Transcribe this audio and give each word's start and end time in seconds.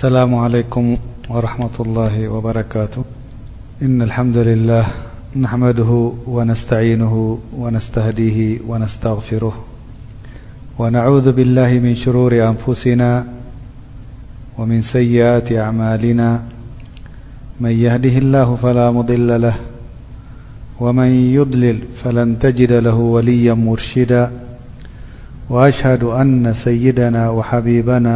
السلام 0.00 0.34
عليكم 0.44 0.96
ورحمة 1.28 1.76
الله 1.84 2.14
وبركاته 2.34 3.04
إن 3.86 4.02
الحمد 4.08 4.36
لله 4.50 4.84
نحمده 5.44 5.90
ونستعينه 6.36 7.14
ونستهديه 7.62 8.38
ونستغفره 8.70 9.54
ونعوذ 10.80 11.26
بالله 11.32 11.70
من 11.84 11.94
شرور 11.96 12.32
أنفسنا 12.52 13.10
ومن 14.58 14.80
سيئات 14.96 15.52
أعمالنا 15.52 16.28
من 17.60 17.70
يهده 17.84 18.16
الله 18.24 18.48
فلا 18.62 18.86
مضل 18.96 19.40
له 19.42 19.56
ومن 20.80 21.10
يضلل 21.36 21.78
فلن 22.04 22.38
تجد 22.38 22.72
له 22.72 22.94
وليا 23.16 23.54
مرشدا 23.68 24.24
وأشهد 25.50 26.02
أن 26.04 26.54
سيدنا 26.64 27.22
وحبيبنا 27.36 28.14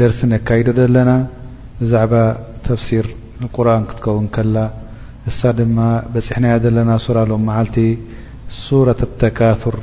درس 0.00 0.18
نكيد 0.32 0.68
لنا 0.96 1.16
بزعب 1.80 2.12
تفسير 2.68 3.04
القرآن 3.42 3.82
كتكون 3.90 4.26
كلا 4.34 4.79
እሳ 5.28 5.38
ድማ 5.58 5.78
በፂሕ 6.12 6.36
ና 6.42 6.46
ዘለና 6.64 6.90
ሱራ 7.04 7.18
ሎም 7.30 7.42
መሃልቲ 7.48 7.76
ሱራተካቱር 8.62 9.76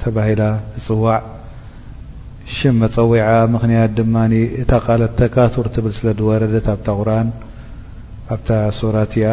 ተባሂላ 0.00 0.42
ትፅዋዕ 0.74 1.22
ሽም 2.56 2.74
መፀዊዓ 2.82 3.28
ምክንያት 3.54 3.90
ድማ 3.98 4.16
እታ 4.62 4.72
ካል 4.86 5.02
ተካቱር 5.20 5.66
ትብል 5.74 5.92
ስለ 5.98 6.08
ድወረደት 6.18 6.66
ኣብታ 6.74 6.88
ቁርን 7.02 7.28
ኣብታ 8.34 8.50
ሱራ 8.78 8.96
እትኣ 9.06 9.24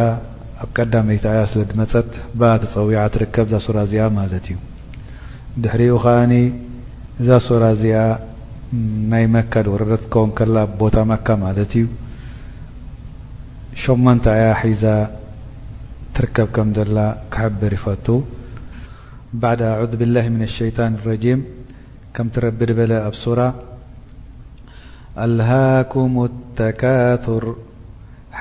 ኣብ 0.64 0.70
ቀዳመይታ 0.78 1.26
እያ 1.36 1.42
ስለ 1.54 1.62
ድመፀት 1.72 2.10
ብኣ 2.42 2.50
ተፀዊع 2.64 3.02
ትርከብ 3.16 3.46
እዛ 3.50 3.56
ሱራ 3.66 3.78
እዚኣ 3.88 4.06
ማለት 4.20 4.46
እዩ 4.54 4.58
ድሕሪኡ 5.66 5.96
ኸኣኒ 6.06 6.34
እዛ 7.24 7.30
ሱራ 7.48 7.64
እዚኣ 7.76 7.98
ናይ 9.12 9.26
መካ 9.36 9.54
ድወረደት 9.68 10.06
ከውን 10.14 10.32
ከላ 10.38 10.56
ቦታ 10.80 10.96
መካ 11.12 11.28
ማለት 11.46 11.74
እዩ 11.82 11.84
ሸመንተ 13.84 14.24
እያ 14.40 14.48
ሒዛ 14.70 14.84
تركب 16.14 16.48
كمل 16.56 16.98
كعبرف 17.34 17.86
بعد 19.42 19.62
أعوذ 19.62 19.94
بالله 20.00 20.26
من 20.34 20.42
الشيطان 20.50 20.92
الرجيم 21.02 21.40
كم 22.16 22.28
تربر 22.34 22.70
بل 22.80 22.92
أبسرة 23.08 23.50
الهاكم 25.26 26.14
التكاثر 26.30 27.44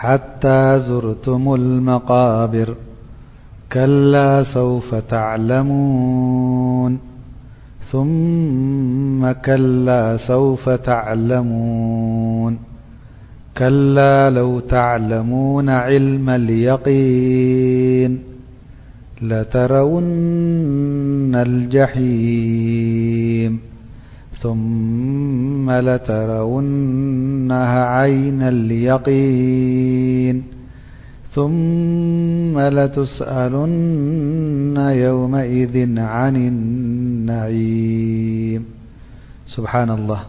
حتى 0.00 0.61
زرتم 0.88 1.44
المقابر 1.61 2.69
كلا 3.72 4.31
سوف 4.56 4.88
تعلمون 5.15 6.93
ثم 7.91 9.21
كلا 9.47 10.00
سوف 10.16 10.65
تعلمون 10.69 12.53
كلا 13.58 14.30
لو 14.30 14.60
تعلمون 14.60 15.68
علم 15.68 16.30
اليقين 16.30 18.18
لترون 19.22 21.34
الجحيم 21.34 23.58
ثم 24.42 25.70
لترون 25.70 27.52
عينا 27.92 28.48
اليقين 28.56 30.42
ثم 31.34 32.60
لتسألن 32.60 34.76
يومئذ 35.06 35.98
عن 35.98 36.36
النعيم 36.36 38.62
سبحان 39.56 39.90
الله 39.98 40.20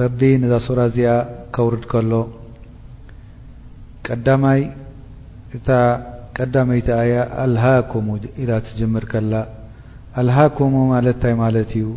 ረቢ 0.00 0.20
እዛ 0.46 0.52
ሱራ 0.64 0.80
እዚኣ 0.88 1.10
ከውርድ 1.54 1.82
ከሎ 1.92 2.12
ቀዳማይ 4.06 4.60
እታ 5.56 5.68
ቀዳመይታእያ 6.36 7.14
ኣልሃኩሙ 7.42 8.06
ኢላ 8.42 8.50
ትጅምር 8.66 9.04
ከላ 9.12 9.34
ኣልሃኩሙ 10.22 10.74
ማለትንታይ 10.92 11.34
ማለት 11.42 11.70
እዩ 11.80 11.88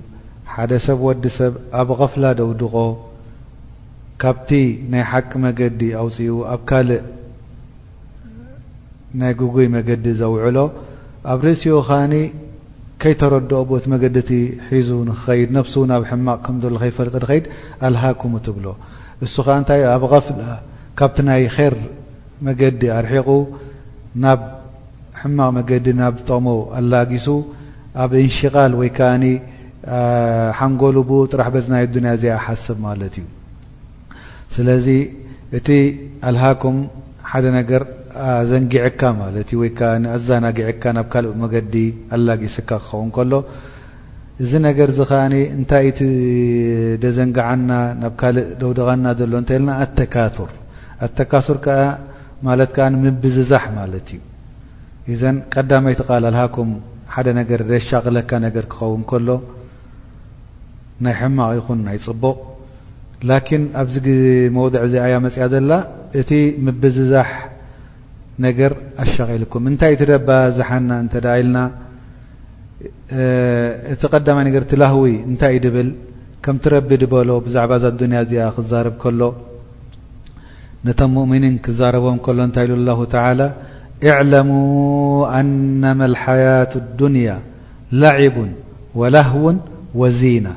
ሓደ 0.53 0.71
ሰብ 0.85 0.99
ወዲ 1.07 1.23
ሰብ 1.37 1.53
ኣብ 1.81 1.89
غፍላ 2.01 2.25
ደውድቆ 2.39 2.75
ካብቲ 4.23 4.49
ናይ 4.91 5.03
ሓቂ 5.11 5.31
መገዲ 5.45 5.79
ኣውፅኡ 6.01 6.31
ኣብ 6.53 6.61
ካልእ 6.71 7.01
ናይ 9.21 9.33
ጉጉይ 9.41 9.67
መገዲ 9.75 10.05
ዘውዕሎ 10.21 10.57
ኣብ 11.31 11.39
ርእሲኡ 11.47 11.75
ኸኒ 11.87 12.13
ተረ 13.21 13.33
መዲ 13.93 14.15
ሒዙ 14.75 14.89
ከድ 15.23 15.49
نفس 15.57 15.73
ናብ 15.91 16.03
حማغ 16.09 16.47
ፈጠ 16.97 17.11
ድ 17.23 17.31
ኣلهኩم 17.87 18.33
ብل 18.55 18.67
እس 19.25 19.35
ከ 19.47 19.49
ንታ 19.61 19.69
ኣብ 19.95 20.03
غፍ 20.13 20.27
ካብቲ 20.99 21.17
ናይ 21.27 21.43
خر 21.55 21.73
መገዲ 22.45 22.81
ኣርሒቑ 22.97 23.27
ናብ 24.23 24.39
حማغ 25.21 25.49
መገዲ 25.57 25.85
ና 25.99 26.09
ጠቅሞ 26.27 26.47
ኣلላقሱ 26.79 27.25
ኣብ 28.03 28.11
انሽقل 28.21 28.73
ك 28.97 29.01
ሓንጎልب 30.59 31.09
ጥራح 31.31 31.47
ናይ 31.73 31.85
حسብ 32.45 32.77
እዩ 33.07 33.25
ስለዚ 34.55 34.87
እቲ 35.57 35.67
ኣلهኩም 36.27 36.75
حደ 37.31 37.45
ገر 37.71 37.83
ዘንጊዕካ 38.49 39.01
ማለት 39.21 39.47
እዩ 39.53 39.57
ወይከ 39.61 39.79
ንኣዛናጊዕካ 40.01 40.83
ናብ 40.97 41.07
ካልእ 41.13 41.33
መገዲ 41.43 41.75
ኣላጊስካ 42.17 42.69
ክኸውን 42.83 43.09
ከሎ 43.15 43.31
እዚ 44.43 44.51
ነገር 44.67 44.89
ዝ 44.97 45.01
ከኣኒ 45.09 45.33
እንታይ 45.57 45.85
እቲ 45.91 45.99
ደዘንጋዓና 47.03 47.69
ናብ 48.01 48.13
ካልእ 48.21 48.47
ደውድغና 48.61 49.05
ዘሎ 49.21 49.33
እንተይ 49.41 49.57
ኢልና 49.59 49.71
ኣተካቱር 49.85 50.51
ኣተካቱር 51.07 51.57
ከዓ 51.65 51.79
ማለት 52.47 52.69
ከዓ 52.75 52.87
ምብዝዛሕ 53.03 53.63
ማለት 53.79 54.07
እዩ 54.17 54.21
እዘን 55.13 55.35
ቀዳማይቲ 55.53 56.01
ቃል 56.09 56.23
ኣልሃኩም 56.31 56.71
ሓደ 57.15 57.27
ነገር 57.39 57.61
ደሻቅለካ 57.71 58.31
ነገር 58.47 58.65
ክኸውን 58.71 59.03
ከሎ 59.09 59.27
ናይ 61.05 61.15
ሕማቕ 61.19 61.51
ይኹን 61.59 61.79
ናይ 61.87 61.97
ፅቡቕ 62.07 62.37
ላኪን 63.29 63.63
ኣብዚ 63.81 63.95
መውድዕ 64.55 64.81
እዚ 64.87 64.93
ኣያ 65.07 65.15
መፅያ 65.25 65.45
ዘላ 65.53 65.71
እቲ 66.21 66.29
ምብዝዛሕ 66.65 67.29
نر 68.43 68.73
اشغلكم 69.03 69.67
نتي 69.73 69.93
ت 70.01 70.03
ደب 70.11 70.29
زحن 70.57 70.89
ت 71.13 71.15
لن 71.25 71.55
ت 74.01 74.03
قدمي 74.13 74.43
ن 74.51 74.67
تلهو 74.71 75.05
نتይ 75.31 75.55
بل 75.75 75.87
كمترب 76.43 76.87
بل 76.89 77.29
بزعب 77.45 77.71
ز 77.83 77.83
ادنيا 77.91 78.51
زرب 78.71 78.95
كل 79.03 79.21
نم 80.85 81.09
مؤمنين 81.17 81.55
كزربم 81.65 82.15
كل 82.25 82.39
ت 82.55 82.57
ل 82.67 82.71
الله 82.79 82.99
تعالى 83.15 83.47
اعلما 84.11 84.61
أنم 85.39 85.99
الحياة 86.11 86.71
الدنيا 86.83 87.37
لعب 88.03 88.37
ولهو 88.99 89.45
وزينة 89.99 90.53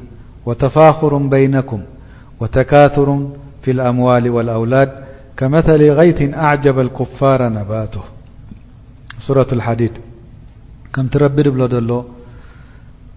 وتفاخر 0.46 1.12
بينكم 1.34 1.80
وتكاثر 2.40 3.08
في 3.62 3.70
الأموال 3.76 4.24
والأولاد 4.36 4.90
كመثل 5.40 5.80
غيቲ 5.98 6.18
ኣعجب 6.42 6.76
الكፋر 6.86 7.40
نبቶ 7.58 7.94
ረة 9.36 9.50
الحዲድ 9.58 9.94
ከምتረቢ 10.94 11.36
ብሎ 11.54 11.62
ሎ 11.88 11.92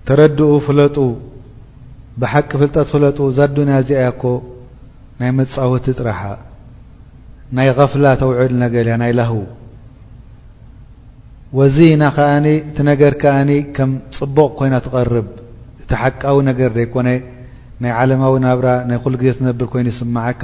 ተረድኡ 0.08 0.50
ፍለጡ 0.66 0.96
ብሓቂ 2.22 2.50
ፍلጠት 2.62 2.88
ፍለጡ 2.94 3.18
ዛ 3.38 3.48
ዱና 3.58 3.72
ዚያኮ 3.90 4.24
ናይ 5.20 5.30
መጻውቲ 5.40 5.86
ጥረح 5.98 6.20
ናይ 7.58 7.70
غፍላ 7.78 8.06
ተውعል 8.22 8.54
ነገር 8.66 8.86
ያ 8.92 8.96
ናይ 9.04 9.12
له 9.20 9.32
وዚ 11.58 11.78
ና 12.02 12.04
ከኣ 12.18 12.32
እቲ 12.68 12.78
ነገር 12.92 13.14
كኣ 13.22 13.36
ከም 13.76 13.90
ፅبቕ 14.18 14.48
ኮይና 14.60 14.76
ትقርብ 14.86 15.28
እቲ 15.82 15.90
ሓቃዊ 16.02 16.38
ነገر 16.50 16.70
ደ 16.78 16.80
ك 16.94 16.96
ናይ 17.84 17.92
علمዊ 18.00 18.34
ናብራ 18.46 18.68
ናይ 18.90 18.98
خلግዜ 19.06 19.28
تነብር 19.40 19.66
ኮይኑ 19.74 19.86
يስምعካ 19.94 20.44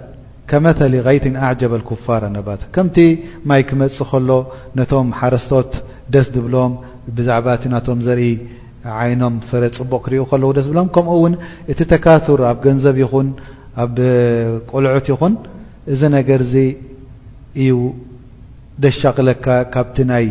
ከመሊ 0.49 0.93
غይቲ 1.07 1.25
ኣعጀበ 1.43 1.73
لكፋር 1.81 2.23
ነባ 2.37 2.47
ከምቲ 2.75 2.95
ማይ 3.49 3.61
ክመፅ 3.69 3.97
ከሎ 4.11 4.29
ነቶም 4.77 5.07
ሓረስቶት 5.19 5.71
ደስ 6.13 6.27
ዝብሎም 6.35 6.73
ብዛዕባ 7.17 7.45
እቲ 7.57 7.63
ናቶም 7.73 7.99
ዘርኢ 8.07 8.23
ዓይኖም 9.01 9.35
ፍረ 9.49 9.63
ፅቡቕ 9.77 10.01
ክሪኡ 10.05 10.21
ከለዉ 10.31 10.49
ደስ 10.57 10.65
ዝብሎም 10.67 10.87
ከምኡ 10.95 11.13
ውን 11.23 11.33
እቲ 11.71 11.79
ተካትር 11.91 12.39
ኣብ 12.51 12.57
ገንዘብ 12.65 12.95
ይኹን 13.03 13.27
ኣብ 13.83 13.91
ቆልዑት 14.71 15.05
ይኹን 15.13 15.33
እዚ 15.93 16.01
ነገርዚ 16.17 16.53
እዩ 17.61 17.73
ደሻቕለካ 18.83 19.45
ካብቲ 19.73 19.97
ናይ 20.11 20.25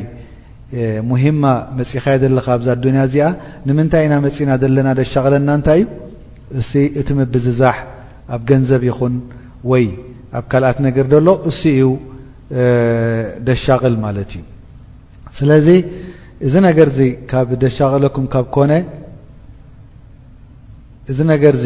ሙሂማ 1.11 1.43
መፂኻ 1.79 2.05
ዘለካ 2.23 2.49
ብዛ 2.61 2.69
ኣዱንያ 2.77 3.01
እዚኣ 3.09 3.27
ንምንታይ 3.67 4.03
ኢና 4.07 4.15
መፂና 4.27 4.51
ዘለና 4.63 4.89
ደሻቕለና 5.01 5.49
እንታይ 5.59 5.81
እዩ 6.61 6.63
እ 6.83 6.85
እቲ 7.01 7.09
ምብዝዛሕ 7.19 7.77
ኣብ 8.35 8.41
ገንዘብ 8.51 8.83
ይኹን 8.91 9.15
ወይ 9.71 9.85
ኣብ 10.39 10.45
ካልኣት 10.51 10.79
ነገር 10.87 11.07
ዘሎ 11.13 11.29
እሱ 11.51 11.63
እዩ 11.73 11.89
ደሻغል 13.49 13.95
ማለት 14.05 14.31
እዩ 14.39 14.43
ስለዚ 15.39 15.69
እዚ 16.47 16.55
ነ 16.65 16.69
ካ 17.31 18.43
ኩ 18.57 18.59
እዚ 21.11 21.19
ነገርዚ 21.31 21.65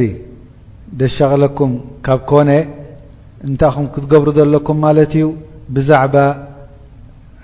ደሻغለኩም 1.00 1.72
ካብ 2.06 2.20
ኮነ 2.28 2.50
እንታይ 3.46 3.70
ኹ 3.72 3.76
ክትገብሩ 3.94 4.28
ዘለኩም 4.38 4.78
ማለት 4.84 5.12
እዩ 5.18 5.26
ብዛعባ 5.76 6.14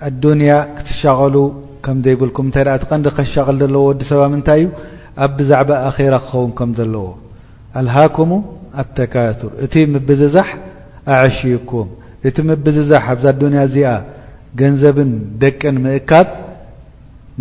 ኣዱንያ 0.09 0.51
ክትሸغሉ 0.77 1.35
ከም 1.85 1.97
ዘይብልኩም 2.05 2.45
እንታይ 2.49 2.63
ቀንዲ 2.89 3.07
ከሻغል 3.17 3.57
ዘለዎ 3.61 3.81
ወዲሰብ 3.89 4.21
ምንታይ 4.33 4.59
እዩ 4.63 4.67
ኣብ 5.25 5.29
ብዛعባ 5.39 5.69
ኣራ 5.93 6.13
ክኸውን 6.25 6.51
ከም 6.59 6.69
ዘለዎ 6.79 7.05
ሃሙ 8.15 8.31
كቱر 9.13 9.35
እቲ 9.63 9.73
مብዝዛح 9.93 10.49
ኣعሽكم 11.13 11.87
እቲ 12.27 12.37
مብዝዛح 12.49 13.03
ኣዛ 13.13 13.23
ድንያ 13.41 13.61
ዚኣ 13.73 13.87
ገንዘብን 14.59 15.11
ደቅን 15.41 15.75
مእካብ 15.83 16.27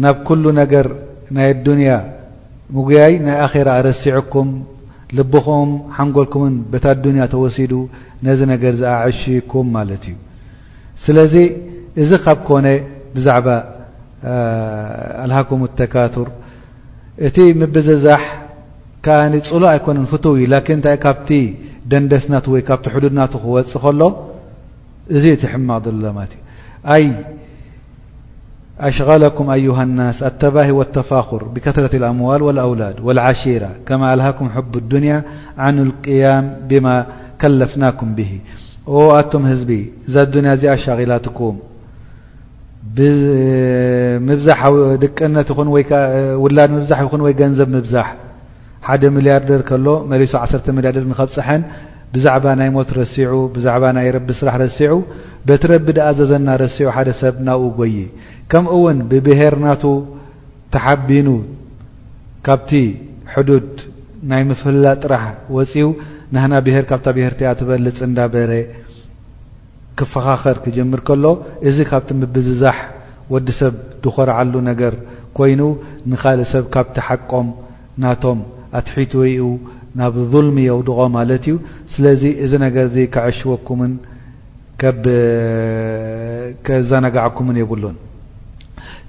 ናብ 0.03 0.17
كل 0.27 0.45
ነገر 0.61 0.87
ናይ 1.35 1.51
ዱنያ 1.67 1.91
ምጉያي 2.75 3.15
ናይ 3.27 3.37
ኣر 3.45 3.69
ረሲعኩም 3.87 4.49
ልبخም 5.17 5.71
ሓንጎልكም 5.97 6.43
بታ 6.73 6.85
ዱنያ 7.05 7.23
ተወሲዱ 7.35 7.73
ነذ 8.25 8.41
ነገر 8.53 8.73
ز 8.81 8.83
عሽይكم 9.03 9.67
ለት 9.89 10.05
እዩ 10.11 10.17
ስለዚ 11.05 11.35
እዚ 12.03 12.11
ካብ 12.25 12.39
كن 12.49 12.67
ብዛعባ 13.15 13.47
ኣلهكم 15.25 15.61
الተكቱر 15.69 16.27
እቲ 17.27 17.37
مብዝዛح 17.61 18.23
كأ 19.03 19.29
ل 19.29 19.65
أيكن 19.65 20.05
فتو 20.05 20.37
لكن 20.37 20.79
ب 20.85 21.33
دندسن 21.91 22.33
حدድ 22.95 23.37
خوፅ 23.43 23.85
ل 24.01 24.03
እز 25.17 25.25
تحمق 25.43 25.87
ي 26.93 27.13
أشغلكم 28.89 29.47
أيه 29.57 29.83
النس 29.83 30.19
التبه 30.29 30.69
والتفاخر 30.79 31.43
بكثرة 31.55 31.93
الأموال 32.01 32.41
والأولاد 32.47 32.97
والعشيرة 33.07 33.71
كما 33.87 34.07
الهكم 34.15 34.47
حب 34.55 34.73
الدنيا 34.83 35.19
عن 35.65 35.75
القيم 35.87 36.45
بما 36.69 36.95
كلفناكم 37.41 38.09
به 38.19 38.33
ኣتم 39.19 39.43
هزب 39.51 39.71
ذ 40.13 40.15
ادنيا 40.25 40.55
ز 40.61 40.65
اشغلتكم 40.75 41.55
و 42.99 43.01
مح 44.49 44.61
ي 45.83 46.33
و 47.25 47.27
نب 47.39 47.41
مبزح 47.77 48.07
ሓደ 48.89 49.03
ሚልርደር 49.15 49.63
ከሎ 49.69 49.87
መሊሶ 50.11 50.33
ዓሰርተ 50.43 50.67
ሚልያርደር 50.77 51.05
ንከብፅሐን 51.11 51.63
ብዛዕባ 52.13 52.45
ናይ 52.61 52.69
ሞት 52.77 52.91
ረሲዑ 53.01 53.35
ብዛዕባ 53.55 53.85
ናይ 53.97 54.09
ረቢ 54.17 54.29
ስራሕ 54.39 54.55
ረሲዑ 54.63 54.93
በቲ 55.49 55.63
ረቢ 55.73 55.87
ድኣዘዘና 55.97 56.49
ረሲዑ 56.65 56.89
ሓደ 56.97 57.09
ሰብ 57.21 57.35
ናብኡ 57.47 57.67
ጎይ 57.79 57.93
ከምኡ 58.51 58.73
ውን 58.85 58.99
ብብሄር 59.11 59.55
ናቱ 59.65 59.85
ተሓቢኑ 60.75 61.29
ካብቲ 62.47 62.71
ሕዱድ 63.35 63.69
ናይ 64.31 64.43
ምፍላ 64.51 64.85
ጥራሕ 65.03 65.25
ወፂው 65.57 65.91
ንህና 66.35 66.53
ብሄር 66.67 66.85
ካብታ 66.91 67.07
ብሄር 67.19 67.33
እቲኣ 67.37 67.53
ትበልፅ 67.61 67.99
እንና 68.09 68.19
በረ 68.35 68.53
ክፈኻኸር 70.01 70.57
ክጀምር 70.65 71.01
ከሎ 71.09 71.25
እዚ 71.69 71.79
ካብቲ 71.91 72.11
ምብዝዛሕ 72.21 72.77
ወዲ 73.35 73.49
ሰብ 73.61 73.75
ዝኮርዓሉ 74.05 74.55
ነገር 74.71 74.95
ኮይኑ 75.39 75.61
ንካልእ 76.13 76.49
ሰብ 76.55 76.65
ካብቲ 76.77 76.97
ሓቆም 77.09 77.49
ናቶም 78.05 78.41
اتحت 78.79 79.17
نب 79.97 80.15
ظلم 80.33 80.59
يودغ 80.59 81.09
ملت 81.09 81.47
سلذي 81.89 82.33
ذ 82.51 82.55
ن 82.63 83.05
كعشوكم 83.05 83.81
زنجعكم 86.91 87.57
يبلن 87.57 87.95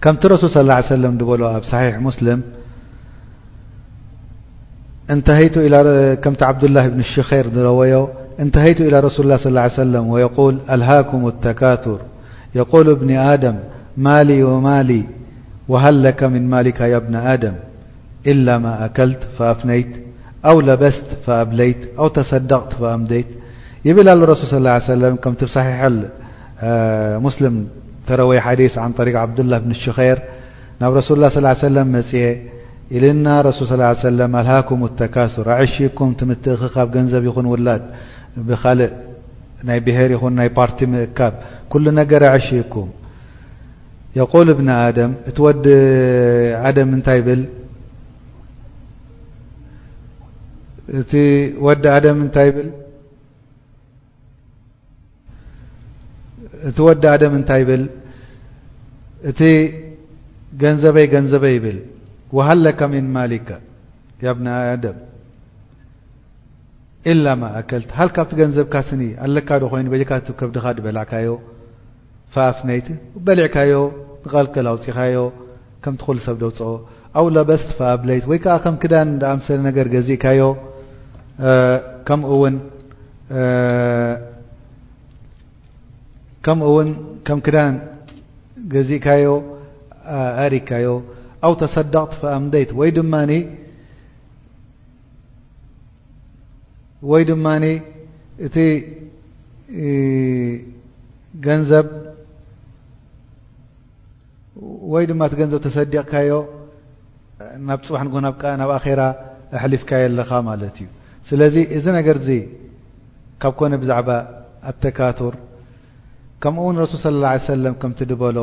كمت 0.02 0.24
رسول 0.26 0.50
صىاله 0.50 0.74
عيه 0.74 0.84
وسلم 0.86 1.18
بل 1.18 1.64
صحيح 1.66 1.96
مسلم 2.08 2.42
كم 6.24 6.34
عبدالله 6.42 6.88
بن 6.88 7.00
الشخير 7.00 7.46
روي 7.56 8.08
انتهيت 8.44 8.80
إلى 8.82 9.00
رسل 9.00 9.24
الله 9.24 9.38
صىاله 9.38 9.60
عيه 9.62 9.74
وسلم 9.84 10.06
ويقول 10.08 10.56
ألهكم 10.74 11.28
التكاثر 11.28 12.00
يقول 12.56 12.96
بن 12.96 13.12
آدم 13.16 13.56
مالي 13.98 14.44
ومال 14.44 14.90
وه 15.72 15.90
لك 15.90 16.22
من 16.24 16.44
مالك 16.50 16.82
ي 16.96 17.00
بن 17.00 17.16
آدم 17.36 17.56
إلا 18.28 18.58
ما 18.58 18.86
أكلت 18.86 19.20
فأفنيت 19.40 19.88
او 20.46 20.62
لبست 20.62 21.06
فقبليت 21.26 21.78
او 22.00 22.08
تصدقت 22.08 22.74
فأبديت 22.74 23.26
يبل 23.86 24.10
اله 24.10 24.26
رسول 24.26 24.48
صى 24.50 24.58
اله 24.58 24.70
عيه 24.70 24.82
وسلم 24.82 25.16
كمبصحيح 25.16 25.90
مسلم 27.26 27.68
تروي 28.08 28.42
حديث 28.42 28.78
عن 28.78 28.92
طريق 28.92 29.18
عبدالله 29.20 29.58
بن 29.58 29.74
شخير 29.74 30.18
نب 30.82 30.94
رسول 30.94 31.18
الله 31.18 31.30
صىل 31.30 31.46
عيه 31.46 31.56
وسلم 31.56 31.88
مي 32.12 32.34
ل 33.02 33.16
نا 33.16 33.42
رسول 33.42 33.68
صىل 33.68 33.82
عليه 33.82 33.98
وسلم 34.00 34.36
ألهكم 34.36 34.86
التكاثر 34.86 35.52
اعشكم 35.52 36.14
تمت 36.14 36.48
نب 37.14 37.26
ين 37.38 37.46
ولد 37.54 37.82
بخلق 38.38 38.92
ني 39.68 39.80
بهر 39.86 40.12
ين 40.12 40.40
ي 40.48 40.50
بار 40.58 40.70
مقكب 40.92 41.34
كل 41.70 41.86
نجر 42.00 42.22
اعشكم 42.30 42.88
قول 44.34 44.48
بن 44.54 44.70
دم 44.98 45.12
تو 45.36 45.48
ع 46.64 46.66
نت 46.98 47.10
ل 47.38 47.42
እቲወዲ 51.00 51.56
ብእቲ 51.58 52.34
ወዲ 56.86 57.04
ኣደም 57.16 57.34
እንታይ 57.38 57.60
ይብል 57.64 57.84
እቲ 59.30 59.42
ገንዘበይ 60.62 61.06
ገንዘበይ 61.14 61.54
ይብል 61.58 61.78
ወሃለካ 62.38 62.80
ሚን 62.92 63.06
ማሊካ 63.16 63.50
ያብና 64.26 64.48
ኣደም 64.74 64.98
ኢላ 67.12 67.26
ማ 67.40 67.44
ኣከልት 67.60 67.90
ሃልካ 67.98 68.18
ብቲ 68.26 68.32
ገንዘብካ 68.42 68.74
ስኒ 68.88 69.02
ኣለካዶ 69.26 69.64
ኮይኑ 69.74 69.88
በካት 69.94 70.26
ከብድኻ 70.40 70.66
ድበልዕካዮ 70.78 71.28
ፋኣፍነይት 72.34 72.88
በሊዕካዮ 73.26 73.74
ንቀልክል 74.26 74.66
ኣውፅኢኻዮ 74.74 75.18
ከምትኩሉ 75.84 76.18
ሰብ 76.28 76.36
ደውፅኦ 76.44 76.72
ኣው 77.20 77.26
ለበስቲ 77.36 77.70
ፋኣብለይት 77.80 78.26
ወይ 78.32 78.40
ከዓ 78.44 78.56
ከም 78.64 78.76
ክዳን 78.84 79.10
ዳኣምሰለ 79.24 79.58
ነገር 79.70 79.86
ገዚእካዮ 79.96 80.42
ከምኡውን 86.46 86.94
ከም 87.28 87.40
ክዳን 87.46 87.74
ገዚእካዮ 88.74 89.28
አሪካዮ 90.46 90.88
ኣው 91.46 91.54
ተሰደቕ 91.64 92.12
ይ 92.62 92.66
ወይ 92.80 92.90
ድማ 92.98 93.14
እ 93.38 93.40
ወይ 97.12 97.24
ድማ 97.30 97.46
እ 98.52 98.64
ገንዘብ 105.40 105.56
ተሰዲቕካዮ 105.66 106.32
ፅዋሕ 107.90 108.02
ን 108.14 108.26
ናብ 108.62 108.72
ኣራ 108.82 109.02
ኣሕሊፍካየ 109.60 110.04
ኣለኻ 110.10 110.30
ማለት 110.50 110.76
እዩ 110.84 110.88
سلذ 111.30 111.56
እዚ 111.78 111.86
نر 111.96 112.02
ካب 113.42 113.54
كن 113.60 113.74
بዛعب 113.82 114.10
التكاتر 114.70 115.34
كمኡ 116.42 116.64
رسل 116.84 116.98
صى 117.04 117.10
اله 117.10 117.28
عليه 117.34 117.44
سلم 117.54 117.74
كمت 117.82 118.00
دبل 118.12 118.38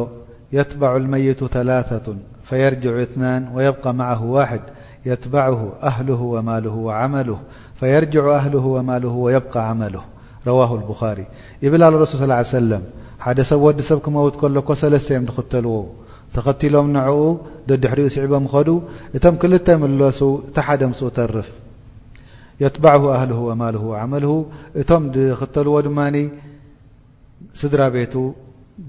يتبع 0.56 0.90
الميت 1.02 1.40
ثلاثة 1.56 2.06
فيرجع 2.48 2.92
اثنان 3.06 3.42
ويبقى 3.54 3.90
معه 4.02 4.22
واحد 4.36 4.60
يتبعه 5.10 5.60
أهله 5.90 6.20
وماله 6.34 6.74
وعمله 6.86 7.38
فيرجع 7.80 8.24
أهله 8.40 8.64
وماله 8.76 9.14
ويبقى 9.26 9.60
عمله 9.70 10.02
رواه 10.50 10.70
البخار 10.78 11.18
ابل 11.64 11.82
اله 11.86 11.96
رسل 12.04 12.18
صىله 12.22 12.34
عيه 12.40 12.52
وسلم 12.58 12.82
حد 13.24 13.38
سብ 13.50 13.60
وዲ 13.66 13.78
سብ 13.90 13.98
كموت 14.04 14.34
كሎك 14.40 14.68
سلسተيم 14.82 15.22
نختلዎ 15.28 15.74
ተኸتلم 16.34 16.86
نع 16.96 17.06
دዲحرኡ 17.70 18.00
سعبم 18.16 18.44
خዱ 18.52 18.68
እቶم 19.16 19.34
كلت 19.42 19.66
ملس 19.82 20.20
ቲ 20.54 20.56
حደ 20.66 20.82
مس 20.90 21.00
ترف 21.18 21.48
يጥبعه 22.64 23.02
أهله 23.18 23.38
وማله 23.48 23.84
عመله 24.02 24.32
እቶም 24.80 25.02
ኽተልዎ 25.40 25.74
ድ 25.86 25.88
ስድራ 27.60 27.80
ቤቱ 27.96 28.14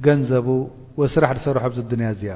ገንዘቡ 0.06 0.48
وስራح 1.02 1.32
ሰርሖ 1.46 1.64
ዱያ 1.92 2.10
ዚኣ 2.22 2.34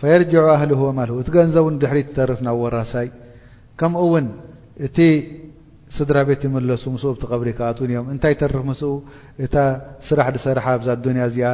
فيرجع 0.00 0.42
ኣهله 0.54 0.80
وማه 0.88 1.10
እቲ 1.20 1.28
ገንዘቡ 1.36 1.64
ድحሪ 1.82 1.98
ترፍ 2.16 2.38
ናብ 2.46 2.56
ወራሳይ 2.64 3.08
ከምኡ 3.80 4.02
ውን 4.12 4.26
እቲ 4.86 4.96
ስድራ 5.96 6.16
ቤት 6.28 6.42
يመለሱ 6.48 6.84
قብሪ 7.32 7.48
ኣت 7.70 7.78
ም 8.04 8.06
እንታይ 8.14 8.34
ተርፍ 8.40 8.58
እ 9.44 9.46
ስራح 10.08 10.26
ሰርح 10.46 10.66
ዱያ 11.04 11.22
እዚኣ 11.30 11.46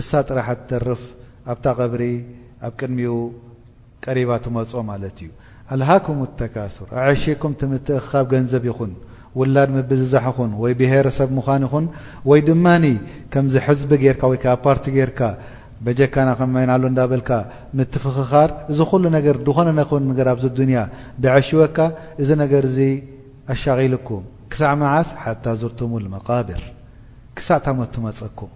እሳ 0.00 0.10
ጥራح 0.28 0.48
ርፍ 0.88 1.02
ኣታ 1.52 1.64
قብሪ 1.80 2.02
ኣብ 2.66 2.72
ቅድሚኡ 2.80 3.14
ቀሪባ 4.04 4.30
تመፅ 4.44 4.72
ማለት 4.90 5.16
እዩ 5.24 5.30
ኣልሃኩም 5.74 6.18
ተካሱር 6.40 6.88
ኣعሽኩም 7.02 7.52
ትምትእ 7.60 7.98
ክኻብ 8.04 8.24
ገንዘብ 8.32 8.64
ይኹን 8.70 8.92
ውላድ 9.38 9.68
ምብዝዛሕ 9.76 10.24
ኹን 10.36 10.50
ወይ 10.62 10.72
ብሄረሰብ 10.80 11.28
ምዃን 11.38 11.62
ይኹን 11.66 11.86
ወይ 12.30 12.40
ድማ 12.48 12.66
ከምዚ 13.32 13.54
ሕዝቢ 13.66 13.90
ጌርካ 14.02 14.22
ወይከ 14.32 14.44
ፓርቲ 14.64 14.84
ጌርካ 14.96 15.20
በጀካና 15.86 16.28
ከመይና 16.38 16.70
ሎ 16.82 16.84
እዳበልካ 16.92 17.30
ምት 17.78 17.94
ፍክኻር 18.04 18.50
እዚ 18.72 18.78
ኩሉ 18.90 19.04
ነገር 19.16 19.36
ድኾነ 19.46 19.68
ነኽ 19.80 19.90
ገ 20.18 20.28
ኣብዚ 20.34 20.44
ዱንያ 20.58 20.78
ድعሽወካ 21.24 21.76
እዚ 22.22 22.28
ነገር 22.42 22.62
እዚ 22.70 22.78
ኣሻቂልኩም 23.54 24.22
ክሳዕ 24.52 24.72
መዓስ 24.84 25.08
ሓታ 25.24 25.44
ዝርትሙመقብር 25.62 26.62
ክሳዕ 27.36 27.58
ታመትመፀኩም 27.64 28.50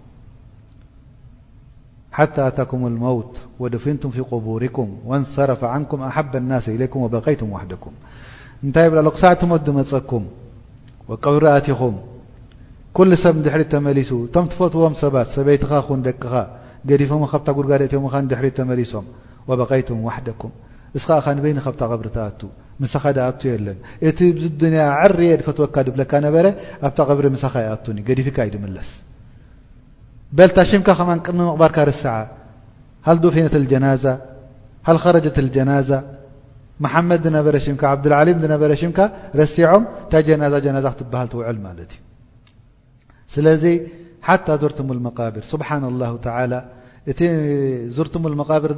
حتى 2.17 2.41
ኣታكم 2.47 2.81
الموت 2.91 3.33
وፊنت 3.59 4.03
ف 4.15 4.19
قبركم 4.31 4.87
وانሰرف 5.09 5.61
عንك 5.75 5.91
حب 6.15 6.33
الس 6.41 6.65
إليك 6.75 6.93
وبቀይتم 7.03 7.49
وحدكم 7.55 7.93
ንታ 8.67 8.77
ብ 8.91 8.95
ሳዕ 9.21 9.31
መፀኩ 9.51 10.11
قብرኣኹም 11.25 11.93
ብ 13.37 13.39
ድሪ 13.45 13.99
ሱ 14.09 14.13
ቶ 14.35 14.37
ፈትዎም 14.59 14.93
ሰይኻ 15.01 15.95
ደኻ 16.07 16.23
ዲف 16.89 17.11
ጉድጋም 17.57 18.71
ሪ 18.79 18.81
ሶም 18.93 19.05
وبቀይتم 19.49 19.97
وحدኩم 20.07 20.51
እ 20.97 20.99
በይ 21.43 21.53
قብሪ 21.91 22.07
ኣ 22.15 22.47
مኻ 22.81 22.93
ኣ 23.13 23.55
ለ 23.65 23.67
እቲ 24.07 24.19
عርي 25.01 25.29
ፈትወካ 25.47 25.75
ብካ 25.99 26.11
ነ 26.23 26.25
ኣ 26.85 26.87
قብሪ 27.09 27.25
ኻ 27.43 27.55
ይኣت 27.65 27.85
ዲفካ 28.17 28.37
ስ 28.89 28.91
ل 30.37 30.39
مك 30.87 30.89
ቅدሚ 31.27 31.41
مقبرك 31.53 31.77
ስع 32.01 32.15
هلدفنة 33.07 33.53
الجناز 33.61 34.03
هلخرجة 34.87 35.35
الجناز 35.43 35.89
محمد 36.83 37.23
نበ 37.37 37.47
شم 37.65 37.75
عبدالعلم 37.93 38.37
نበ 38.53 38.63
شم 38.81 38.91
رሲعم 39.39 39.81
ታ 40.11 40.15
جاዛ 40.27 40.53
تهل 41.01 41.35
وعل 41.39 41.57
ስلذ 43.33 43.63
حتى 44.27 44.53
زرتم 44.61 44.87
المقبر 44.97 45.43
سبحان 45.53 45.83
الله 45.91 46.11
تعلى 46.27 46.59
እ 47.11 47.11
زرتم 47.97 48.23
المقبر 48.31 48.71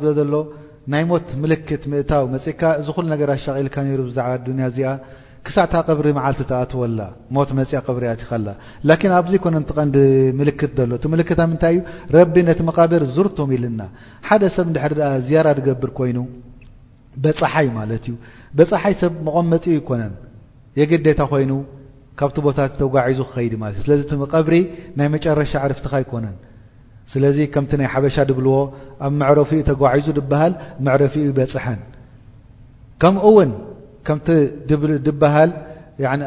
ናይ 0.93 1.03
مት 1.11 1.27
ملክት 1.41 1.83
مእو 1.91 2.25
مካ 2.35 2.61
ዚ 2.85 2.89
ل 3.09 3.11
رشقل 3.31 3.67
ر 3.99 4.01
بዛع 4.07 4.27
ن 4.57 4.61
ዚኣ 4.75 4.89
ክሳዕ 5.47 5.65
قብሪ 5.87 6.05
መል 6.17 6.35
ኣትወላ 6.61 6.99
ሞት 7.35 7.49
መፅ 7.57 7.71
ብሪ 7.95 8.03
ኣትኸ 8.13 8.29
ኣብዘኮነ 9.19 9.55
ቀንዲ 9.77 9.95
ክት 10.59 10.77
ሎ 10.89 10.91
ንታይ 11.53 11.75
ዩ 12.15 12.23
ቢ 12.35 12.37
ቲ 12.59 12.61
قብር 12.77 13.03
ዝርም 13.15 13.49
ኢልና 13.55 13.81
ደ 14.43 14.49
ሰብ 14.57 14.67
ዝ 15.27 15.29
ገብር 15.67 15.91
ኮይኑ 15.97 16.19
በፅሓይ 17.23 17.67
በፅሓይ 18.57 18.93
ሰብ 19.01 19.13
መቐመፂኡ 19.25 19.65
ይኮነ 19.79 20.03
የግታ 20.79 21.19
ኮይኑ 21.33 21.51
ካብቲ 22.19 22.37
ቦታ 22.45 22.59
ተጓዙ 22.79 23.19
ኸዲ 23.33 23.53
እዚ 23.99 24.09
ብሪ 24.47 24.55
ናይ 24.97 25.07
መጨረሻ 25.15 25.51
ርፍት 25.73 25.85
ይኮነ 26.05 26.25
ስለዚ 27.13 27.37
ከም 27.53 27.65
ናይ 27.81 27.87
ሓበሻ 27.93 28.15
ድብልዎ 28.29 28.55
ኣብ 29.05 29.11
መዕረፊኡ 29.21 29.59
ተጓዙ 29.69 30.05
ሃ 30.39 30.45
መዕፊኡ 30.87 31.25
በፅሐ 31.37 31.65
ከምቲ 34.07 34.27
ብሃል 35.21 35.51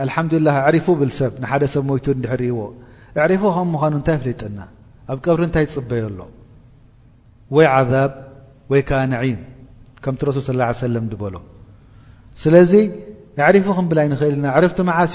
لحዱላه 0.08 0.56
عሪፉ 0.66 0.86
ብል 1.00 1.10
ሰብ 1.18 1.32
ንሓደ 1.42 1.62
ሰብ 1.74 1.82
ሞቱ 1.90 2.06
ድሕርእዎ 2.24 2.58
عሪፉ 3.24 3.42
ከም 3.56 3.68
ምዃኑ 3.74 3.92
እንታይ 4.00 4.16
ፈለጠና 4.22 4.58
ኣብ 5.12 5.18
ቀብሪ 5.26 5.42
እንታይ 5.48 5.66
ፅበየ 5.74 6.02
ሎ 6.18 6.20
ወይ 7.56 7.66
عذብ 7.74 8.12
ወይ 8.72 8.80
ك 8.88 8.90
نعም 9.12 9.38
ከምቲ 10.02 10.22
سል 10.46 10.46
صله 10.48 10.64
ه 10.70 11.14
በሎ 11.22 11.36
ስለዚ 12.42 12.72
عሪፉ 13.46 13.66
ክምብል 13.78 13.98
ይኽእልና 14.04 14.46
عርፍቲ 14.56 14.78
መዓስ 14.90 15.14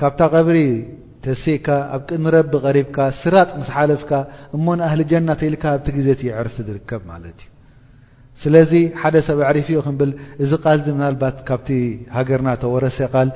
ካብታ 0.00 0.20
قብሪ 0.34 0.58
ተሲካ 1.24 1.66
ኣብ 1.94 2.00
ቅድሚ 2.08 2.24
ረቢ 2.36 2.52
غሪብካ 2.64 2.96
ስራጥ 3.20 3.48
ምስ 3.60 3.68
ሓለፍካ 3.74 4.10
እሞ 4.56 4.66
ኣهሊ 4.88 5.00
جና 5.10 5.28
ልካ 5.54 5.64
ኣብቲ 5.74 5.86
ዜ 6.06 6.08
عርፍቲ 6.40 6.56
ዝርከብ 6.66 7.02
እዩ 7.16 7.44
ስለዚ 8.42 8.72
ሓደ 9.02 9.14
ሰብ 9.26 9.38
ኣعሪፍኡ 9.48 9.72
ክብል 9.86 10.10
እዚ 10.42 10.50
قልዚ 10.64 10.86
ናት 11.00 11.38
ካብቲ 11.48 11.68
ሃገርና 12.16 12.48
ተወረሰ 12.64 12.98
ል 13.26 13.30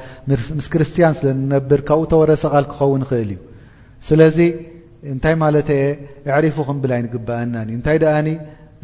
ምስ 0.58 0.66
ክርስቲያን 0.72 1.14
ስለ 1.18 1.26
نነብር 1.40 1.80
ካብኡ 1.88 2.00
ተወረሰ 2.12 2.42
ቃል 2.54 2.64
ክኸውን 2.72 3.02
ክእል 3.10 3.30
እዩ 3.34 3.38
ስለዚ 4.08 4.38
እንታይ 5.12 5.34
ማለተ 5.42 5.70
اعሪፉ 6.30 6.56
ክብል 6.68 6.90
ኣይنግብአና 6.98 7.54
እንታይ 7.76 7.98
ደኣኒ 8.04 8.28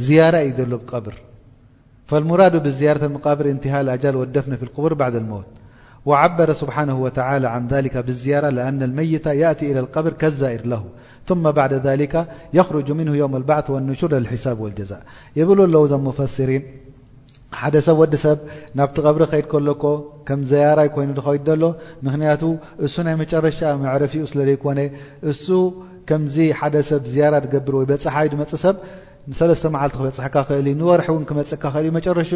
ዝያራ 0.07 0.35
እዩ 0.49 0.57
ዘሎ 0.59 0.73
قብር 0.93 1.15
فلمራዱ 2.11 2.55
ብዝያر 2.67 2.97
قብር 3.27 3.47
እትه 3.53 3.75
ል 3.87 4.17
ወደፍ 4.23 4.47
ፊ 4.61 4.63
قቡር 4.77 4.93
ባع 5.01 5.09
لሞት 5.23 5.49
وعبر 6.09 6.49
سبحانه 6.62 6.97
وتعلى 7.05 7.49
عن 7.55 7.62
ذلك 7.75 7.95
بزرة 8.09 8.49
لأن 8.59 8.81
المي 8.88 9.05
يأت 9.43 9.61
إلى 9.71 9.81
القبر 9.85 10.12
كزئر 10.23 10.62
له 10.73 10.83
ثم 11.29 11.43
بعد 11.61 11.73
ذلك 11.88 12.15
يخرج 12.59 12.88
منه 12.99 13.12
يوم 13.23 13.33
البعث 13.41 13.67
والنشر 13.71 14.12
الحسب 14.23 14.57
والجز 14.62 14.93
يبل 15.41 15.59
ال 15.69 15.77
مفسرن 16.09 16.62
حد 17.61 17.77
سب 17.88 17.97
وዲ 18.03 18.15
ሰብ 18.25 18.38
ናت 18.79 18.97
قبر 19.07 19.21
يድ 19.41 19.47
ሎك 19.69 19.85
ك 20.29 20.33
زራ 20.50 20.79
ይኑ 20.87 21.11
ي 21.19 21.55
ሎ 21.61 21.65
مክ 22.07 22.43
س 22.95 22.99
ي 23.11 23.15
مرش 23.43 23.59
معرف 23.85 24.12
س 24.31 24.37
كن 24.65 24.79
كم 26.09 26.23
س 26.88 26.91
زر 27.17 27.35
بر 27.67 27.73
بي 27.91 27.97
ሰ 28.65 28.67
ንሰለስተ 29.30 29.64
መዓልቲ 29.75 29.92
ክበፅሕካ 29.99 30.37
እ 30.58 30.73
ርሒ 30.99 31.08
እ 31.20 31.25
ክፅካ 31.28 31.64
እጨረኡ 32.00 32.30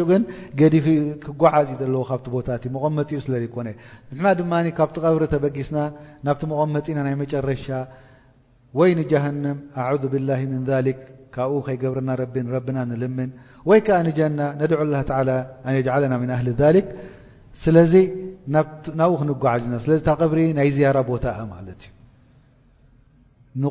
ገዲፍ 0.59 0.85
ክጓዝ 1.23 1.69
ካ 2.09 2.17
ቦታ 2.35 2.47
መቐመጢ 2.75 3.09
ኡ 3.19 3.21
ስ 3.23 3.27
ኮ 3.55 3.61
ድ 3.67 4.73
ካብ 4.79 4.89
ብሪ 5.15 5.25
ተበጊስና 5.35 5.77
ናብቲ 6.27 6.41
መቐመጢና 6.51 6.97
ናይ 7.07 7.15
መጨረሻ 7.23 7.65
ወይ 8.79 8.91
ሃ 9.23 9.25
ኣ 9.85 9.87
ካብኡ 11.35 11.59
ከይገብርና 11.67 12.09
ና 12.77 12.81
ንልምን 12.89 13.29
ወይ 13.69 13.79
ከ 13.85 13.89
ንጀና 14.07 14.39
ነድع 14.61 14.79
ና 18.53 18.57
ናብኡ 19.01 19.11
ክንጓዝና 19.21 19.75
ብሪ 20.31 20.39
ናይ 20.59 20.69
ዝያ 20.77 20.87
ቦታ 21.11 21.25
ዩ 21.71 21.81
ፈና 23.55 23.65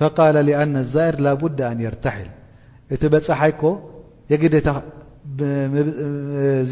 فقل 0.00 0.34
لأن 0.48 0.74
الዛئር 0.84 1.14
لبد 1.26 1.58
ن 1.76 1.78
يርحል 1.86 2.28
እቲ 2.94 3.02
በፅሓይك 3.14 3.62
የታ 4.58 4.68